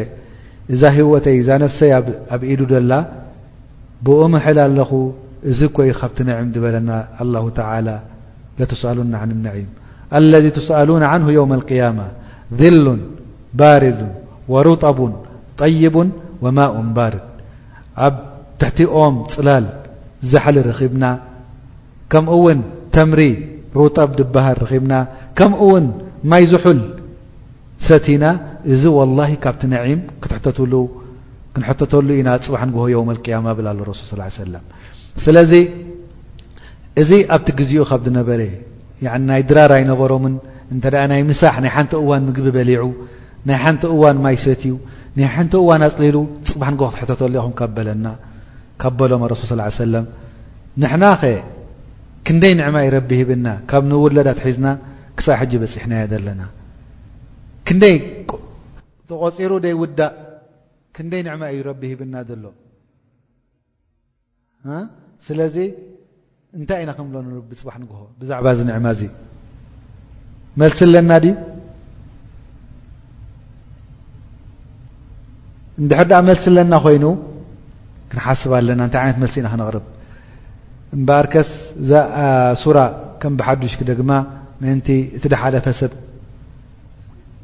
إذا 0.73 0.89
هوتي 1.01 1.38
ذ 1.47 1.49
نفسي 1.65 1.91
ب 2.39 2.41
إد 2.51 2.62
دل 2.71 2.91
ب 4.06 4.08
محل 4.34 4.58
ال 4.69 4.79
ዚ 5.60 5.62
كي 5.77 5.91
بت 5.99 6.17
نعم 6.29 6.47
بلنا 6.63 6.97
الله 7.23 7.45
تعالى 7.60 7.95
لتسألن 8.60 9.13
عن 9.21 9.29
النعيم 9.36 9.67
الذي 10.19 10.49
تسألون 10.60 11.03
عنه 11.12 11.27
يوم 11.39 11.51
القيامة 11.60 12.06
ذل 12.60 12.88
بارد 13.62 14.01
ورطب 14.53 14.99
طيب 15.62 15.95
وماء 16.43 16.73
بارد 16.97 17.19
ትሕቲኦም 18.63 19.15
ፅላል 19.34 19.65
ዛሓሊ 20.32 20.58
ርኺብና 20.67 21.06
ከምኡ 22.12 22.34
ውን 22.43 22.60
ተምሪ 22.95 23.21
ሩጠብ 23.80 24.10
ድብሃር 24.19 24.58
ርኺብና 24.63 24.93
ከምኡ 25.38 25.62
ውን 25.71 25.86
ማይ 26.32 26.43
ዝሑል 26.52 26.80
ሰቲና 27.88 28.23
እዚ 28.73 28.84
وላه 28.99 29.32
ካብቲ 29.43 29.62
ነዒም 29.73 29.99
ክትሕትሉ 30.21 30.73
ክንሕተተሉ 31.56 32.08
ኢና 32.19 32.30
ፅባሕ 32.45 32.62
ንጎሆ 32.69 32.84
ዮ 32.93 32.97
መልቅያማ 33.10 33.47
ብ 33.58 33.60
ኣ 33.71 33.73
ሱ 33.99 34.02
ص 34.10 34.12
ሰለ 34.39 34.54
ስለዚ 35.26 35.52
እዚ 37.02 37.12
ኣብቲ 37.36 37.47
ግዜኡ 37.60 37.82
ካብ 37.91 38.04
ነበረ 38.19 38.41
ናይ 39.30 39.41
ድራር 39.49 39.71
ይነበሮምን 39.84 40.34
እንተ 40.73 40.84
ኣ 41.04 41.06
ናይ 41.12 41.21
ምሳሕ 41.32 41.56
ናይ 41.65 41.71
ሓንቲ 41.76 41.91
እዋን 42.04 42.21
ምግቢ 42.28 42.47
በሊዑ 42.58 42.84
ናይ 43.47 43.58
ሓንቲ 43.63 43.84
እዋን 43.95 44.17
ማይ 44.26 44.38
ሰትዩ 44.45 44.73
ናይ 45.17 45.28
ሓንቲ 45.36 45.54
እዋን 45.63 45.82
ኣፅሊሉ 45.89 46.17
ፅባ 46.52 46.62
ን 46.73 46.76
ክትሕተተሉ 46.95 47.34
ይኹ 47.39 47.47
ከበለና 47.62 48.06
ካ 48.82 48.90
በሎም 49.00 49.24
ረሱል 49.34 49.50
ስ 49.76 49.78
ሰለ 49.84 49.96
ንሕና 50.82 51.04
ኸ 51.22 51.30
ክንደይ 52.28 52.54
ንዕማ 52.60 52.76
እይረቢ 52.86 53.10
ሂብና 53.22 53.48
ካብ 53.70 53.84
ንውለዳት 53.90 54.40
ሒዝና 54.48 54.68
ክሳብ 55.18 55.36
ሕጂ 55.40 55.52
በፂሕናየ 55.62 56.04
ዘለና 56.12 56.42
ይ 57.94 57.98
ተቆፂሩ 59.10 59.52
ደይ 59.66 59.74
ውዳእ 59.82 60.12
ክንደይ 60.96 61.22
ንዕማ 61.28 61.42
እዩረቢ 61.56 61.82
ሂብና 61.92 62.16
ዘሎ 62.30 62.46
ስለዚ 65.28 65.56
እንታይ 66.60 66.80
ይና 66.84 66.92
ከምሎ 66.98 67.16
ቢ 67.50 67.54
ፅባሕ 67.60 67.76
ንግ 67.84 67.92
ብዛዕባ 68.20 68.48
ዚ 68.58 68.62
ንዕማ 68.70 68.88
እዚ 68.96 69.02
መልሲ 70.62 70.80
ኣለና 70.88 71.12
ዩ 71.24 71.30
እድሕዳ 75.82 76.12
መልሲ 76.30 76.44
ኣለና 76.52 76.74
ኮይኑ 76.84 77.06
كنحسب 78.13 78.52
ኣ 78.58 78.60
ت 78.93 78.95
ملسና 79.21 79.47
ክغرب 79.54 79.86
بር 81.08 81.26
كس 81.34 81.49
ر 82.76 82.78
كم 83.21 83.34
بحዱش 83.39 83.73
ደማ 83.99 84.12
مأንت 84.62 84.88
ت 85.32 85.34
حلፈسብ 85.41 85.91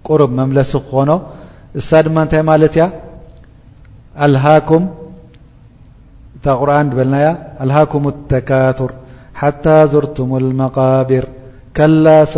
قرب 0.07 0.29
መملس 0.39 0.71
ክኾن 0.85 1.09
ሳ 1.87 1.89
ድم 2.05 2.17
تይ 2.31 2.41
مለت 2.49 2.75
ي 2.81 2.83
ألهكم 4.25 4.83
قرن 6.59 6.87
በلናي 6.97 7.27
الهكم 7.63 8.03
التكاثر 8.13 8.91
حتى 9.39 9.75
زرتم 9.91 10.29
المقابر 10.41 11.25
ك 11.77 11.79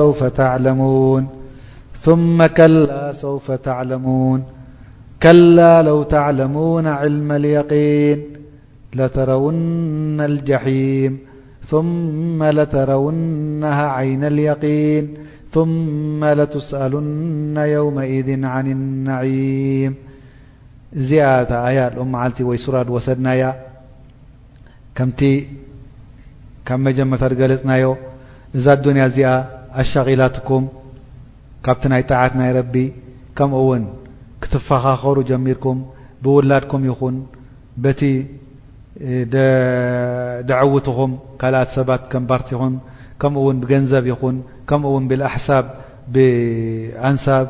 وف 0.10 0.20
علمون 0.54 1.24
ثم 2.06 2.38
كلا 2.58 3.02
سوف 3.24 3.46
تعلمون 3.68 4.40
كلا 5.24 5.74
لو 5.88 6.00
تعلمون 6.16 6.86
علم 7.02 7.28
اليقين 7.40 8.18
لترውن 9.00 10.20
الجحيم 10.32 11.12
ثم 11.72 12.40
لترውنها 12.58 13.86
عين 13.98 14.24
اليقين 14.34 15.06
ثم 15.56 16.22
لتسألن 16.40 17.58
يومئذ 17.78 18.28
عن 18.54 18.66
النعيم 18.76 19.94
እዚኣ 21.00 21.28
ي 21.76 21.80
علت 21.84 22.40
ي 22.56 22.60
سر 22.64 22.76
وሰድናي 22.96 23.42
كمቲ 24.98 25.20
መጀመرታገለጽናዮ 26.88 27.86
እዛ 28.58 28.66
ادنያ 28.76 29.04
ዚኣ 29.16 29.30
ኣሸقلትكም 29.82 30.64
ካبቲ 31.66 31.84
ናይ 31.94 32.04
ጣعት 32.12 32.34
ናይ 32.40 32.50
رب 32.60 32.74
ከምኡ 33.38 33.60
ውን 33.70 33.84
كትفኻኸሩ 34.44 35.16
ጀሚرኩም 35.32 35.80
ብውላድኩም 36.24 36.82
ይኹን 36.90 37.16
بቲ 37.84 38.02
دعውትኹም 40.50 41.12
ካልኣት 41.42 41.70
ሰባት 41.78 42.02
ከምባርቲ 42.12 42.50
ኹ 42.60 42.64
ከምኡ 43.22 43.42
ውን 43.48 43.58
بገንዘብ 43.64 44.06
ይኹን 44.12 44.36
ከምኡ 44.70 44.92
ን 45.04 45.06
ብالኣحሳብ 45.12 45.66
ኣንصብ 47.10 47.48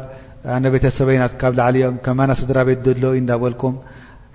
ن 0.61 0.63
ቤተሰበيና 0.73 1.23
ካብ 1.41 1.51
لعኦም 1.59 1.95
كن 2.05 2.19
ስድራቤት 2.39 2.79
دዩ 2.85 3.03
ዳበልኩም 3.29 3.73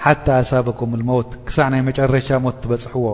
حታى 0.04 0.32
ኣሳበكም 0.44 0.90
لموት 1.00 1.28
ክሳዕ 1.46 1.66
ናይ 1.72 1.82
መጨረሻ 1.88 2.28
ሞت 2.44 2.56
ትበፅሕዎ 2.62 3.06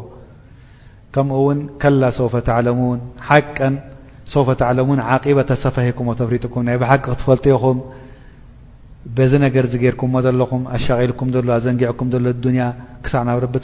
ከምኡ 1.14 1.36
ውን 1.46 1.58
كل 1.82 2.02
ሰውف 2.18 2.34
علሙን 2.56 2.98
ሓቀ 3.30 3.58
ሰውف 4.34 4.48
عለሙን 4.68 4.98
عقب 5.10 5.38
ተሰفሂكም 5.50 6.06
ተፍሪጡكም 6.20 6.62
ናይ 6.68 6.76
حቂ 6.90 7.02
ክትፈلጥيኹም 7.06 7.78
በዚ 9.16 9.32
ነገር 9.44 9.64
ዚ 9.70 9.74
ጌርኩምዎ 9.82 10.18
ዘለኹም 10.24 10.62
ኣሸቒልኩም 10.76 11.28
ዘሎ 11.34 11.48
ኣዘንጊዕኩም 11.58 12.08
ዘሎ 12.12 12.24
ዱንያ 12.44 12.64
ክሳዕ 13.04 13.22
ናብ 13.28 13.38
ረቢ 13.44 13.54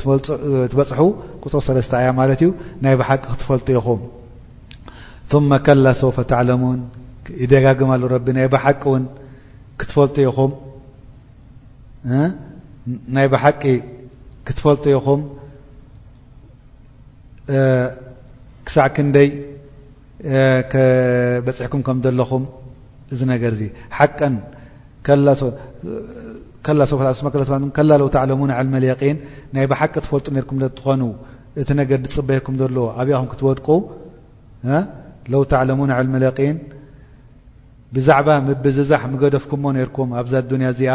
ትበፅሑ 0.73 1.01
ቁፅቕ 1.45 1.61
ሰለስተ 1.67 1.93
እያ 2.03 2.11
ማለት 2.21 2.41
እዩ 2.45 2.49
ናይ 2.85 2.95
ብሓቂ 3.01 3.23
ክትፈልጡዩኹም 3.33 4.01
ثመ 5.31 5.51
ከላ 5.67 5.87
ሰውፈ 6.01 6.17
ተዕለሙን 6.33 6.81
ይደጋግምሉ 7.43 8.03
ረቢ 8.15 8.27
ናይ 8.39 8.49
ብሓቂ 8.55 8.83
ውን 8.95 9.05
ክትፈልጡዩኹም 9.81 10.53
ናይ 13.17 13.27
ብሓቂ 13.37 13.63
ክትፈልጡዩኹም 14.49 15.23
ክሳዕ 18.67 18.89
ክንደይ 18.97 19.29
በፅሕኩም 21.47 21.83
ከም 21.87 21.99
ዘለኹም 22.05 22.45
እዚ 23.13 23.21
ነገርዚ 23.33 23.61
ሓቀን 23.99 24.35
ሶ 25.41 25.45
ላ 26.79 26.85
ለውታ 28.01 28.15
ዕለሙ 28.25 28.41
ንዕልመቒን 28.51 29.17
ናይ 29.57 29.65
ብሓቂ 29.73 29.93
ትፈልጡ 30.05 30.27
ነርኩም 30.37 30.57
ዘ 30.63 30.67
ትኾኑ 30.79 31.03
እቲ 31.61 31.69
ነገር 31.81 31.99
ዝፅበየኩም 32.05 32.55
ዘሎ 32.61 32.77
ኣብያኹም 33.01 33.29
ክትወድቁ 33.33 33.69
ለውታ 35.33 35.53
ዕለሙ 35.65 35.79
ንዕልመልቒን 35.91 36.57
ብዛዕባ 37.97 38.29
ምብዝዛሕ 38.47 39.03
ምገደፍኩምሞ 39.13 39.65
ነርኩም 39.79 40.09
ኣብዛ 40.21 40.35
ኣዱንያ 40.43 40.69
እዚኣ 40.75 40.95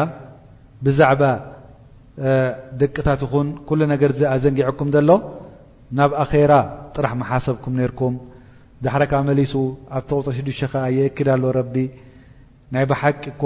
ብዛዕባ 0.86 1.22
ደቂታት 2.82 3.22
ይኹን 3.28 3.48
ኩሉ 3.70 3.80
ነገር 3.94 4.12
ዚኣ 4.20 4.32
ዘንጊዐኩም 4.46 4.90
ዘሎ 4.96 5.10
ናብ 6.00 6.12
ኣኼራ 6.24 6.54
ጥራሕ 6.96 7.14
መሓሰብኩም 7.22 7.74
ነርኩም 7.82 8.16
ዳሕሪካ 8.86 9.14
ኣመሊሱ 9.24 9.54
ኣብ 9.98 10.04
ቲቁፅሪ 10.12 10.34
ሽዱሽተ 10.38 10.70
ከ 10.72 10.76
የእክዳ 10.98 11.30
ኣሎ 11.38 11.44
ረቢ 11.60 11.76
ናይ 12.74 12.86
ብሓቂ 12.92 13.24
ኮ 13.42 13.44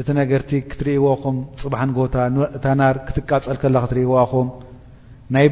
እቲ 0.00 0.08
ነገርቲ 0.18 0.50
ክትርእዎኹም 0.70 1.36
ፅብሓንግሆ 1.60 2.02
እታ 2.56 2.64
ናር 2.80 2.96
ክትቃፀል 3.06 3.56
ከሎ 3.62 3.74
ክትርእዋኹም 3.84 4.48
ናይ 5.34 5.46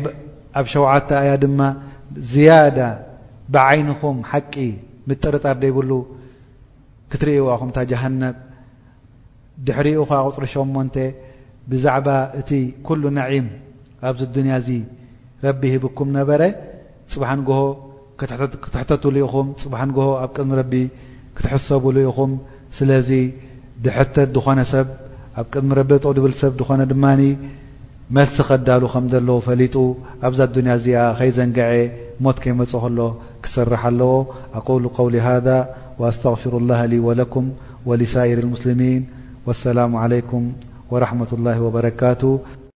ኣብ 0.59 0.67
ሸውዓተ 0.73 1.09
እያ 1.25 1.31
ድማ 1.45 1.61
ዝያዳ 2.33 2.79
ብዓይኒኹም 3.55 4.19
ሓቂ 4.33 4.55
ምጠርጣር 5.09 5.57
ደይብሉ 5.63 5.91
ክትርእዋኹም 7.13 7.69
እታ 7.73 7.79
ጀሃነብ 7.93 8.37
ድሕሪኡ 9.67 10.01
ኻ 10.11 10.21
ቕፅሪ 10.29 10.45
ሸሞንተ 10.57 10.97
ብዛዕባ 11.71 12.09
እቲ 12.41 12.51
ኩሉ 12.87 13.03
ናዒም 13.19 13.49
ኣብዚ 14.09 14.23
ድንያ 14.37 14.55
ዚ 14.67 14.71
ረቢ 15.47 15.63
ሂብኩም 15.75 16.09
ነበረ 16.19 16.41
ፅብሓንግሆ 17.13 17.59
ክትሕተትሉ 18.21 19.15
ኢኹም 19.27 19.49
ፅብሓንግሆ 19.65 20.05
ኣብ 20.23 20.31
ቅድሚ 20.37 20.51
ረቢ 20.63 20.75
ክትሕሰብሉ 21.37 21.97
ኢኹም 22.11 22.33
ስለዚ 22.79 23.11
ድሕተት 23.83 24.29
ድኾነ 24.37 24.59
ሰብ 24.73 24.89
ኣብ 25.41 25.47
ቅድሚ 25.53 25.71
ረበጠ 25.81 26.05
ድብል 26.17 26.35
ሰብ 26.41 26.53
ድኾነ 26.61 26.81
ድማ 26.91 27.05
መልሲ 28.17 28.37
ከዳሉ 28.49 28.83
ከም 28.93 29.05
ዘለዎ 29.13 29.37
ፈሊጡ 29.47 29.75
ኣብዛ 30.29 30.41
ዱንያ 30.55 30.73
እዚኣ 30.79 30.97
ከይዘንገዐ 31.19 31.73
ሞት 32.25 32.37
ከይመፁ 32.42 32.73
ከሎ 32.83 32.98
ክስርح 33.44 33.83
ኣለዎ 33.90 34.11
ኣقل 34.59 34.85
قውل 34.96 35.15
هذ 35.27 35.46
وኣስتغፊሩ 36.01 36.53
الله 36.61 36.81
ل 36.92 36.94
و 37.07 37.11
لكم 37.21 37.44
ولሳኢር 37.88 38.38
المስلሚን 38.46 39.03
والسላم 39.46 39.92
عليكም 40.05 40.42
وረحمة 40.92 41.31
الله 41.37 41.57
وበረካቱ 41.67 42.23